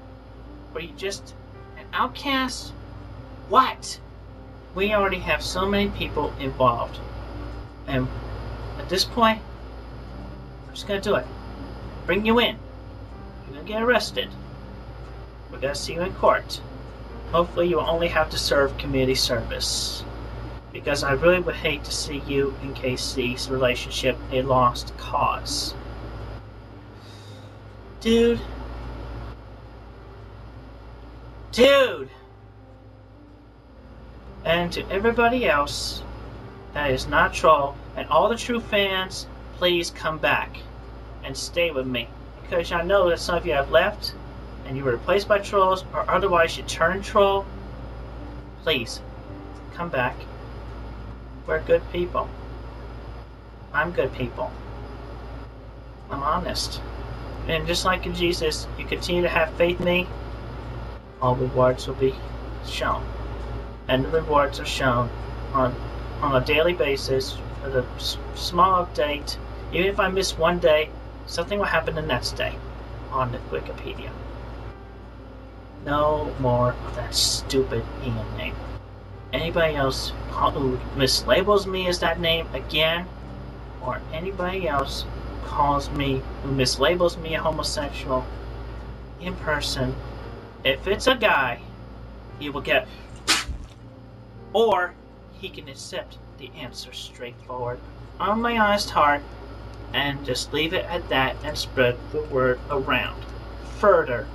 Were 0.73 0.81
you 0.81 0.95
just 0.97 1.35
an 1.77 1.85
outcast? 1.93 2.73
What? 3.51 3.99
We 4.77 4.95
already 4.95 5.19
have 5.19 5.43
so 5.43 5.67
many 5.67 5.91
people 5.91 6.33
involved. 6.39 7.01
And 7.89 8.07
at 8.79 8.89
this 8.89 9.05
point, 9.05 9.43
I'm 10.69 10.75
just 10.75 10.87
gonna 10.87 11.01
do 11.01 11.17
it. 11.17 11.27
Bring 12.07 12.25
you 12.25 12.39
in. 12.39 12.57
You're 13.47 13.57
gonna 13.57 13.69
get 13.69 13.83
arrested. 13.83 14.29
We're 15.51 15.59
gonna 15.59 15.75
see 15.75 15.95
you 15.95 16.03
in 16.03 16.15
court. 16.15 16.61
Hopefully, 17.33 17.67
you 17.67 17.81
only 17.81 18.07
have 18.07 18.31
to 18.31 18.39
serve 18.39 18.79
community 18.79 19.17
service. 19.17 20.05
Because 20.73 21.03
I 21.03 21.13
really 21.13 21.41
would 21.41 21.57
hate 21.57 21.83
to 21.85 21.93
see 21.93 22.23
you 22.29 22.55
and 22.63 22.77
KC's 22.77 23.51
relationship 23.51 24.17
a 24.31 24.43
lost 24.43 24.97
cause. 24.97 25.75
Dude. 28.01 28.41
Dude! 31.51 32.11
And 34.45 34.73
to 34.73 34.89
everybody 34.91 35.47
else 35.47 36.03
that 36.73 36.91
is 36.91 37.07
not 37.07 37.35
troll, 37.35 37.77
and 37.97 38.09
all 38.09 38.29
the 38.29 38.37
true 38.37 38.61
fans, 38.61 39.27
please 39.57 39.91
come 39.91 40.19
back 40.19 40.57
and 41.25 41.37
stay 41.37 41.71
with 41.71 41.87
me. 41.87 42.09
Because 42.43 42.73
I 42.73 42.83
know 42.83 43.11
that 43.11 43.21
some 43.21 43.37
of 43.37 43.47
you 43.47 43.53
have 43.53 43.71
left 43.71 44.15
and 44.67 44.77
you 44.77 44.85
were 44.85 44.93
replaced 44.93 45.29
by 45.29 45.39
trolls, 45.39 45.85
or 45.93 46.09
otherwise 46.09 46.57
you 46.57 46.63
turned 46.65 47.05
troll. 47.05 47.45
Please, 48.63 49.01
come 49.75 49.89
back. 49.89 50.17
We're 51.47 51.61
good 51.63 51.83
people. 51.93 52.29
I'm 53.73 53.91
good 53.91 54.13
people. 54.15 54.51
I'm 56.11 56.23
honest. 56.23 56.81
And 57.49 57.67
just 57.67 57.85
like 57.85 58.07
in 58.07 58.15
Jesus, 58.15 58.69
you 58.79 58.85
continue 58.85 59.23
to 59.23 59.29
have 59.29 59.53
faith 59.55 59.81
in 59.81 59.87
me, 59.87 60.07
all 61.21 61.35
rewards 61.35 61.87
will 61.87 61.95
be 61.95 62.15
shown. 62.65 63.05
And 63.91 64.05
the 64.05 64.09
rewards 64.09 64.61
are 64.61 64.65
shown 64.65 65.11
on 65.53 65.75
on 66.23 66.41
a 66.41 66.45
daily 66.45 66.73
basis 66.73 67.37
a 67.65 67.85
s- 67.97 68.17
small 68.35 68.87
update. 68.87 69.37
Even 69.73 69.89
if 69.89 70.01
I 70.01 70.09
miss 70.09 70.39
one 70.39 70.61
day, 70.61 70.89
something 71.27 71.59
will 71.59 71.67
happen 71.67 71.95
the 71.95 72.03
next 72.03 72.33
day 72.37 72.55
on 73.11 73.33
the 73.33 73.39
Wikipedia. 73.51 74.11
No 75.85 76.33
more 76.39 76.75
of 76.87 76.97
that 76.97 77.15
stupid 77.15 77.85
Ian 78.05 78.37
name. 78.37 78.55
Anybody 79.33 79.75
else 79.75 80.13
who 80.31 80.79
mislabels 80.97 81.67
me 81.67 81.89
as 81.89 81.99
that 82.01 82.21
name 82.21 82.47
again, 82.55 83.07
or 83.83 84.01
anybody 84.13 84.69
else 84.69 85.05
calls 85.47 85.91
me, 85.91 86.23
who 86.43 86.53
mislabels 86.53 87.21
me 87.21 87.35
a 87.35 87.41
homosexual 87.41 88.25
in 89.21 89.35
person, 89.37 89.95
if 90.65 90.87
it's 90.87 91.07
a 91.07 91.15
guy, 91.15 91.61
he 92.39 92.51
will 92.51 92.61
get, 92.61 92.87
or 94.53 94.95
he 95.41 95.49
can 95.49 95.69
accept 95.69 96.19
the 96.39 96.51
answer 96.59 96.93
straightforward 96.93 97.79
on 98.19 98.41
my 98.41 98.59
honest 98.59 98.91
heart 98.91 99.23
and 99.93 100.25
just 100.25 100.53
leave 100.53 100.73
it 100.73 100.85
at 100.85 101.09
that 101.09 101.37
and 101.43 101.57
spread 101.57 101.97
the 102.13 102.23
word 102.23 102.59
around 102.71 103.23
further. 103.79 104.27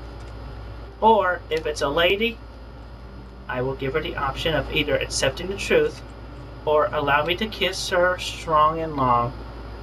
Or 1.02 1.42
if 1.50 1.66
it's 1.66 1.82
a 1.82 1.90
lady, 1.90 2.38
I 3.48 3.62
will 3.62 3.76
give 3.76 3.94
her 3.94 4.02
the 4.02 4.16
option 4.16 4.56
of 4.56 4.74
either 4.74 4.98
accepting 4.98 5.48
the 5.48 5.58
truth 5.58 6.02
or 6.66 6.88
allow 6.88 7.24
me 7.24 7.36
to 7.36 7.48
kiss 7.48 7.90
her 7.90 8.18
strong 8.18 8.80
and 8.80 8.96
long 8.96 9.34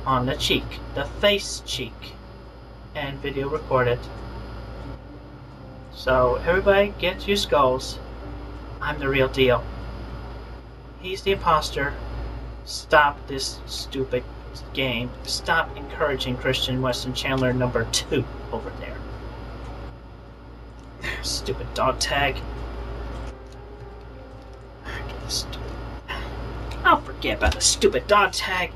on 0.05 0.27
the 0.27 0.35
cheek, 0.35 0.65
the 0.95 1.05
face 1.05 1.63
cheek, 1.65 2.15
and 2.95 3.19
video 3.21 3.49
record 3.49 3.87
it. 3.87 4.01
So, 5.95 6.41
everybody 6.45 6.93
get 6.99 7.29
your 7.29 7.37
skulls. 7.37 7.99
I'm 8.81 8.99
the 8.99 9.09
real 9.09 9.29
deal. 9.29 9.63
He's 11.03 11.23
the 11.23 11.33
imposter. 11.33 11.93
Stop 12.65 13.27
this 13.27 13.59
stupid 13.67 14.23
game. 14.73 15.11
Stop 15.25 15.77
encouraging 15.77 16.37
Christian 16.37 16.81
Weston 16.81 17.13
Chandler 17.13 17.53
number 17.53 17.85
two 17.91 18.25
over 18.53 18.71
there. 18.81 18.97
Stupid 21.23 21.75
dog 21.75 21.99
tag. 21.99 22.37
I'll 26.85 27.01
forget 27.01 27.39
about 27.39 27.55
the 27.55 27.61
stupid 27.61 28.07
dog 28.07 28.33
tag. 28.33 28.71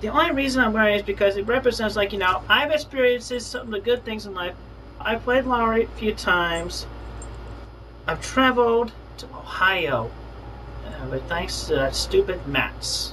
The 0.00 0.08
only 0.08 0.30
reason 0.32 0.62
I'm 0.62 0.72
wearing 0.72 0.94
it 0.94 1.00
is 1.00 1.02
because 1.02 1.36
it 1.36 1.46
represents, 1.46 1.96
like, 1.96 2.12
you 2.12 2.18
know, 2.18 2.42
I've 2.48 2.70
experienced 2.70 3.32
some 3.40 3.66
of 3.66 3.70
the 3.70 3.80
good 3.80 4.04
things 4.04 4.26
in 4.26 4.34
life. 4.34 4.54
I've 5.00 5.22
played 5.22 5.44
lottery 5.44 5.84
a 5.84 5.88
few 5.88 6.14
times. 6.14 6.86
I've 8.06 8.20
traveled 8.20 8.92
to 9.18 9.26
Ohio, 9.26 10.10
but 11.10 11.22
thanks 11.28 11.64
to 11.66 11.74
that 11.74 11.94
stupid 11.94 12.46
Max. 12.46 13.12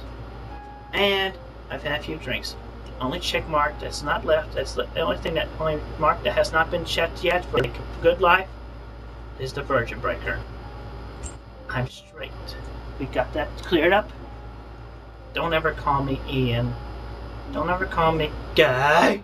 And 0.92 1.34
I've 1.70 1.82
had 1.82 2.00
a 2.00 2.02
few 2.02 2.16
drinks. 2.16 2.56
The 2.86 3.04
only 3.04 3.20
check 3.20 3.48
mark 3.48 3.78
that's 3.80 4.02
not 4.02 4.24
left, 4.24 4.54
that's 4.54 4.74
the 4.74 4.86
only 5.00 5.16
thing 5.18 5.34
that 5.34 5.48
only 5.58 5.80
mark 5.98 6.22
that 6.24 6.34
has 6.34 6.52
not 6.52 6.70
been 6.70 6.84
checked 6.84 7.24
yet 7.24 7.44
for 7.46 7.58
a 7.58 7.70
good 8.02 8.20
life 8.20 8.48
is 9.38 9.52
the 9.52 9.62
Virgin 9.62 9.98
Breaker. 10.00 10.38
I'm 11.68 11.88
straight. 11.88 12.30
We 12.98 13.06
got 13.06 13.32
that 13.32 13.48
cleared 13.58 13.92
up? 13.92 14.10
Don't 15.34 15.54
ever 15.54 15.72
call 15.72 16.04
me 16.04 16.20
Ian. 16.28 16.72
Don't 17.52 17.70
ever 17.70 17.86
call 17.86 18.12
me 18.12 18.30
Guy. 18.54 19.22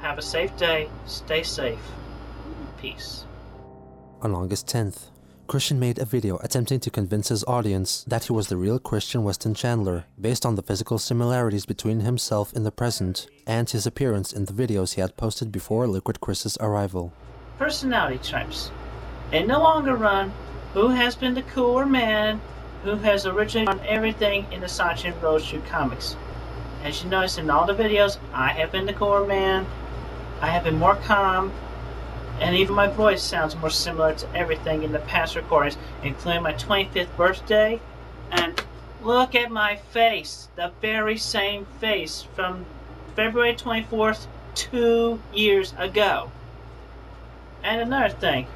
Have 0.00 0.18
a 0.18 0.22
safe 0.22 0.56
day. 0.56 0.88
Stay 1.06 1.42
safe. 1.42 1.80
Peace. 2.78 3.24
On 4.22 4.34
August 4.34 4.66
10th, 4.66 5.09
Christian 5.50 5.80
made 5.80 5.98
a 5.98 6.04
video 6.04 6.36
attempting 6.44 6.78
to 6.78 6.90
convince 6.90 7.26
his 7.26 7.42
audience 7.42 8.04
that 8.06 8.22
he 8.22 8.32
was 8.32 8.46
the 8.46 8.56
real 8.56 8.78
Christian 8.78 9.24
Weston 9.24 9.52
Chandler, 9.52 10.04
based 10.20 10.46
on 10.46 10.54
the 10.54 10.62
physical 10.62 10.96
similarities 10.96 11.66
between 11.66 11.98
himself 11.98 12.52
in 12.52 12.62
the 12.62 12.70
present 12.70 13.26
and 13.48 13.68
his 13.68 13.84
appearance 13.84 14.32
in 14.32 14.44
the 14.44 14.52
videos 14.52 14.94
he 14.94 15.00
had 15.00 15.16
posted 15.16 15.50
before 15.50 15.88
Liquid 15.88 16.20
Chris's 16.20 16.56
arrival. 16.60 17.12
Personality 17.58 18.18
types. 18.18 18.70
In 19.32 19.48
the 19.48 19.58
longer 19.58 19.96
run, 19.96 20.32
who 20.72 20.86
has 20.86 21.16
been 21.16 21.34
the 21.34 21.42
cooler 21.42 21.84
man 21.84 22.40
who 22.84 22.94
has 22.94 23.26
originally 23.26 23.66
done 23.66 23.84
everything 23.84 24.46
in 24.52 24.60
the 24.60 24.68
Sonichu 24.68 25.12
Rosechu 25.20 25.66
comics? 25.66 26.14
As 26.84 27.02
you 27.02 27.10
notice 27.10 27.38
in 27.38 27.50
all 27.50 27.66
the 27.66 27.74
videos, 27.74 28.18
I 28.32 28.52
have 28.52 28.70
been 28.70 28.86
the 28.86 28.92
cooler 28.92 29.26
man. 29.26 29.66
I 30.40 30.46
have 30.46 30.62
been 30.62 30.78
more 30.78 30.94
calm, 30.94 31.52
and 32.40 32.56
even 32.56 32.74
my 32.74 32.86
voice 32.86 33.22
sounds 33.22 33.54
more 33.56 33.70
similar 33.70 34.14
to 34.14 34.34
everything 34.34 34.82
in 34.82 34.92
the 34.92 34.98
past 35.00 35.36
recordings, 35.36 35.76
including 36.02 36.42
my 36.42 36.54
25th 36.54 37.14
birthday. 37.16 37.80
And 38.30 38.60
look 39.02 39.34
at 39.34 39.50
my 39.50 39.76
face, 39.76 40.48
the 40.56 40.72
very 40.80 41.18
same 41.18 41.66
face 41.80 42.26
from 42.34 42.64
February 43.14 43.54
24th, 43.54 44.26
two 44.54 45.20
years 45.32 45.74
ago. 45.78 46.30
And 47.62 47.80
another 47.80 48.14
thing, 48.14 48.46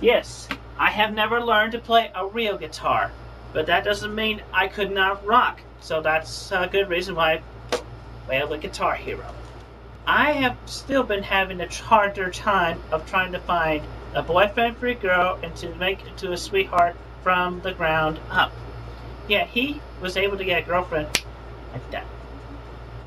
yes, 0.00 0.48
I 0.78 0.90
have 0.90 1.14
never 1.14 1.40
learned 1.40 1.72
to 1.72 1.78
play 1.78 2.10
a 2.14 2.26
real 2.26 2.58
guitar, 2.58 3.10
but 3.52 3.66
that 3.66 3.84
doesn't 3.84 4.14
mean 4.14 4.42
I 4.52 4.68
could 4.68 4.90
not 4.90 5.24
rock. 5.24 5.60
So 5.80 6.02
that's 6.02 6.52
a 6.52 6.68
good 6.70 6.88
reason 6.88 7.14
why 7.14 7.40
I 7.72 7.80
play 8.26 8.40
a 8.40 8.58
Guitar 8.58 8.94
Hero. 8.94 9.24
I 10.10 10.32
have 10.32 10.56
still 10.64 11.02
been 11.02 11.22
having 11.22 11.60
a 11.60 11.70
harder 11.70 12.30
time 12.30 12.80
of 12.90 13.04
trying 13.04 13.32
to 13.32 13.38
find 13.40 13.82
a 14.14 14.22
boyfriend 14.22 14.78
for 14.78 14.86
a 14.86 14.94
girl 14.94 15.38
and 15.42 15.54
to 15.56 15.74
make 15.74 16.00
it 16.00 16.16
to 16.16 16.32
a 16.32 16.36
sweetheart 16.38 16.96
from 17.22 17.60
the 17.60 17.72
ground 17.72 18.18
up. 18.30 18.50
Yeah, 19.28 19.44
he 19.44 19.82
was 20.00 20.16
able 20.16 20.38
to 20.38 20.46
get 20.46 20.62
a 20.62 20.66
girlfriend 20.66 21.08
like 21.74 21.90
that. 21.90 22.06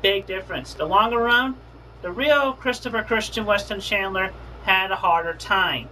Big 0.00 0.26
difference. 0.26 0.74
The 0.74 0.84
longer 0.84 1.18
run, 1.18 1.56
the 2.02 2.12
real 2.12 2.52
Christopher 2.52 3.02
Christian 3.02 3.46
Weston 3.46 3.80
Chandler 3.80 4.32
had 4.62 4.92
a 4.92 4.96
harder 4.96 5.34
time. 5.34 5.88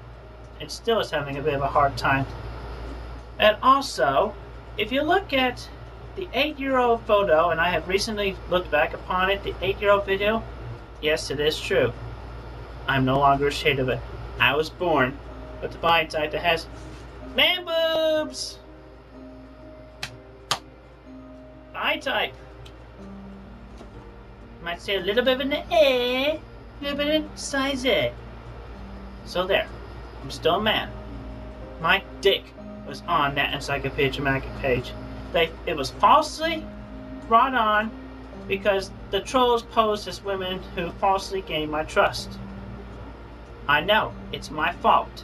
And 0.60 0.70
still 0.70 1.00
is 1.00 1.10
having 1.10 1.36
a 1.38 1.42
bit 1.42 1.54
of 1.54 1.62
a 1.62 1.66
hard 1.66 1.96
time. 1.96 2.24
And 3.36 3.56
also, 3.64 4.32
if 4.78 4.92
you 4.92 5.02
look 5.02 5.32
at 5.32 5.68
the 6.14 6.28
eight 6.34 6.60
year 6.60 6.78
old 6.78 7.02
photo, 7.02 7.50
and 7.50 7.60
I 7.60 7.70
have 7.70 7.88
recently 7.88 8.36
looked 8.48 8.70
back 8.70 8.94
upon 8.94 9.28
it, 9.30 9.42
the 9.42 9.56
eight 9.60 9.80
year 9.80 9.90
old 9.90 10.06
video, 10.06 10.44
yes, 11.00 11.30
it 11.30 11.40
is 11.40 11.60
true. 11.60 11.92
I'm 12.86 13.04
no 13.04 13.18
longer 13.18 13.48
ashamed 13.48 13.78
of 13.78 13.88
it. 13.88 14.00
I 14.38 14.54
was 14.56 14.70
born 14.70 15.16
with 15.62 15.72
the 15.72 15.78
body 15.78 16.06
type 16.08 16.32
that 16.32 16.42
has 16.42 16.66
man 17.36 17.64
boobs! 17.64 18.58
Body 21.72 22.00
type. 22.00 22.34
Might 24.62 24.80
say 24.80 24.96
a 24.96 25.00
little 25.00 25.24
bit 25.24 25.34
of 25.34 25.40
an 25.40 25.52
A, 25.52 25.64
a 25.70 26.40
little 26.82 26.98
bit 26.98 27.22
of 27.22 27.38
size 27.38 27.86
A. 27.86 28.12
So 29.24 29.46
there. 29.46 29.68
I'm 30.22 30.30
still 30.30 30.56
a 30.56 30.60
man. 30.60 30.90
My 31.80 32.02
dick 32.20 32.44
was 32.86 33.02
on 33.06 33.34
that 33.36 33.54
Encyclopedia 33.54 34.20
Dramatica 34.20 34.60
page. 34.60 34.92
They, 35.32 35.50
it 35.66 35.76
was 35.76 35.90
falsely 35.90 36.66
brought 37.28 37.54
on 37.54 37.90
because 38.50 38.90
the 39.12 39.20
trolls 39.20 39.62
posed 39.62 40.08
as 40.08 40.24
women 40.24 40.60
who 40.74 40.90
falsely 40.98 41.40
gained 41.40 41.70
my 41.70 41.84
trust. 41.84 42.28
I 43.68 43.80
know, 43.80 44.12
it's 44.32 44.50
my 44.50 44.72
fault. 44.72 45.22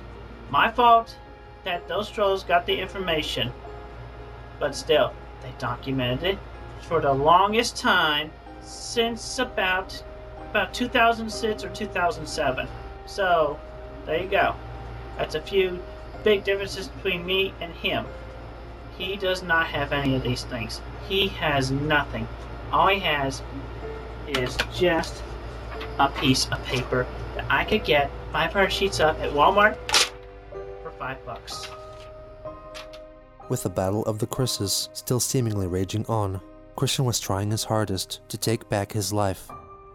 My 0.49 0.71
fault 0.71 1.17
that 1.65 1.89
those 1.89 2.09
trolls 2.09 2.45
got 2.45 2.67
the 2.67 2.79
information. 2.79 3.53
But 4.61 4.77
still, 4.77 5.13
they 5.43 5.53
documented 5.59 6.23
it 6.23 6.39
for 6.83 7.01
the 7.01 7.13
longest 7.13 7.77
time 7.77 8.31
since 8.63 9.41
about 9.41 10.01
about 10.51 10.73
2006 10.73 11.65
or 11.65 11.71
2007. 11.71 12.69
So, 13.07 13.59
there 14.05 14.23
you 14.23 14.29
go. 14.29 14.55
That's 15.19 15.35
a 15.35 15.41
few 15.41 15.83
big 16.23 16.45
differences 16.45 16.87
between 16.87 17.27
me 17.27 17.53
and 17.61 17.73
him. 17.73 18.07
He 18.97 19.17
does 19.17 19.43
not 19.43 19.67
have 19.67 19.93
any 19.93 20.15
of 20.15 20.23
these 20.23 20.45
things. 20.45 20.81
He 21.09 21.27
has 21.27 21.73
nothing. 21.73 22.29
All 22.73 22.89
he 22.89 22.99
has 23.01 23.43
is 24.29 24.57
just 24.75 25.23
a 25.99 26.09
piece 26.09 26.47
of 26.49 26.63
paper 26.65 27.07
that 27.35 27.47
I 27.51 27.65
could 27.65 27.85
get 27.85 28.11
500 28.33 28.71
sheets 28.71 29.01
of 29.01 29.19
at 29.21 29.33
Walmart 29.33 29.77
for 30.83 30.91
five 30.99 31.25
bucks. 31.25 31.69
With 33.49 33.63
the 33.63 33.71
Battle 33.71 34.03
of 34.05 34.19
the 34.19 34.27
Chris's 34.27 34.89
still 34.93 35.21
seemingly 35.21 35.67
raging 35.67 36.05
on, 36.07 36.41
Christian 36.75 37.05
was 37.05 37.21
trying 37.21 37.51
his 37.51 37.65
hardest 37.65 38.21
to 38.29 38.37
take 38.37 38.69
back 38.69 38.93
his 38.93 39.13
life, 39.13 39.49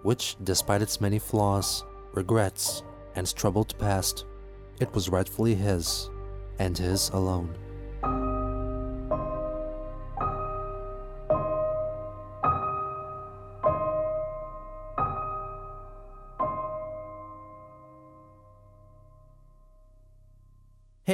which, 0.04 0.38
despite 0.44 0.82
its 0.82 1.02
many 1.02 1.20
flaws, 1.20 1.84
regrets, 2.14 2.84
and 3.16 3.34
troubled 3.36 3.78
past, 3.78 4.26
it 4.80 4.94
was 4.94 5.10
rightfully 5.10 5.54
his, 5.54 6.10
and 6.60 6.78
his 6.78 7.10
alone. 7.10 7.56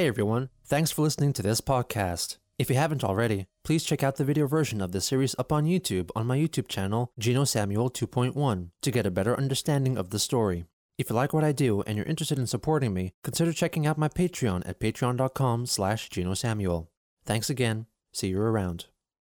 Hey 0.08 0.12
everyone, 0.12 0.48
thanks 0.64 0.90
for 0.90 1.02
listening 1.02 1.34
to 1.34 1.42
this 1.42 1.60
podcast. 1.60 2.38
If 2.58 2.70
you 2.70 2.76
haven't 2.76 3.04
already, 3.04 3.44
please 3.62 3.84
check 3.84 4.02
out 4.02 4.16
the 4.16 4.24
video 4.24 4.46
version 4.46 4.80
of 4.80 4.92
this 4.92 5.04
series 5.04 5.34
up 5.38 5.52
on 5.52 5.66
YouTube 5.66 6.08
on 6.16 6.26
my 6.26 6.38
YouTube 6.38 6.66
channel, 6.66 7.12
Gino 7.18 7.44
Samuel 7.44 7.90
2.1, 7.90 8.70
to 8.80 8.90
get 8.90 9.04
a 9.04 9.10
better 9.10 9.36
understanding 9.36 9.98
of 9.98 10.08
the 10.08 10.18
story. 10.18 10.64
If 10.96 11.10
you 11.10 11.16
like 11.16 11.34
what 11.34 11.44
I 11.44 11.52
do 11.52 11.82
and 11.82 11.98
you're 11.98 12.06
interested 12.06 12.38
in 12.38 12.46
supporting 12.46 12.94
me, 12.94 13.12
consider 13.22 13.52
checking 13.52 13.86
out 13.86 13.98
my 13.98 14.08
Patreon 14.08 14.66
at 14.66 14.80
patreon.com 14.80 15.66
slash 15.66 16.08
Gino 16.08 16.32
Samuel. 16.32 16.90
Thanks 17.26 17.50
again. 17.50 17.84
See 18.10 18.28
you 18.28 18.40
around. 18.40 18.86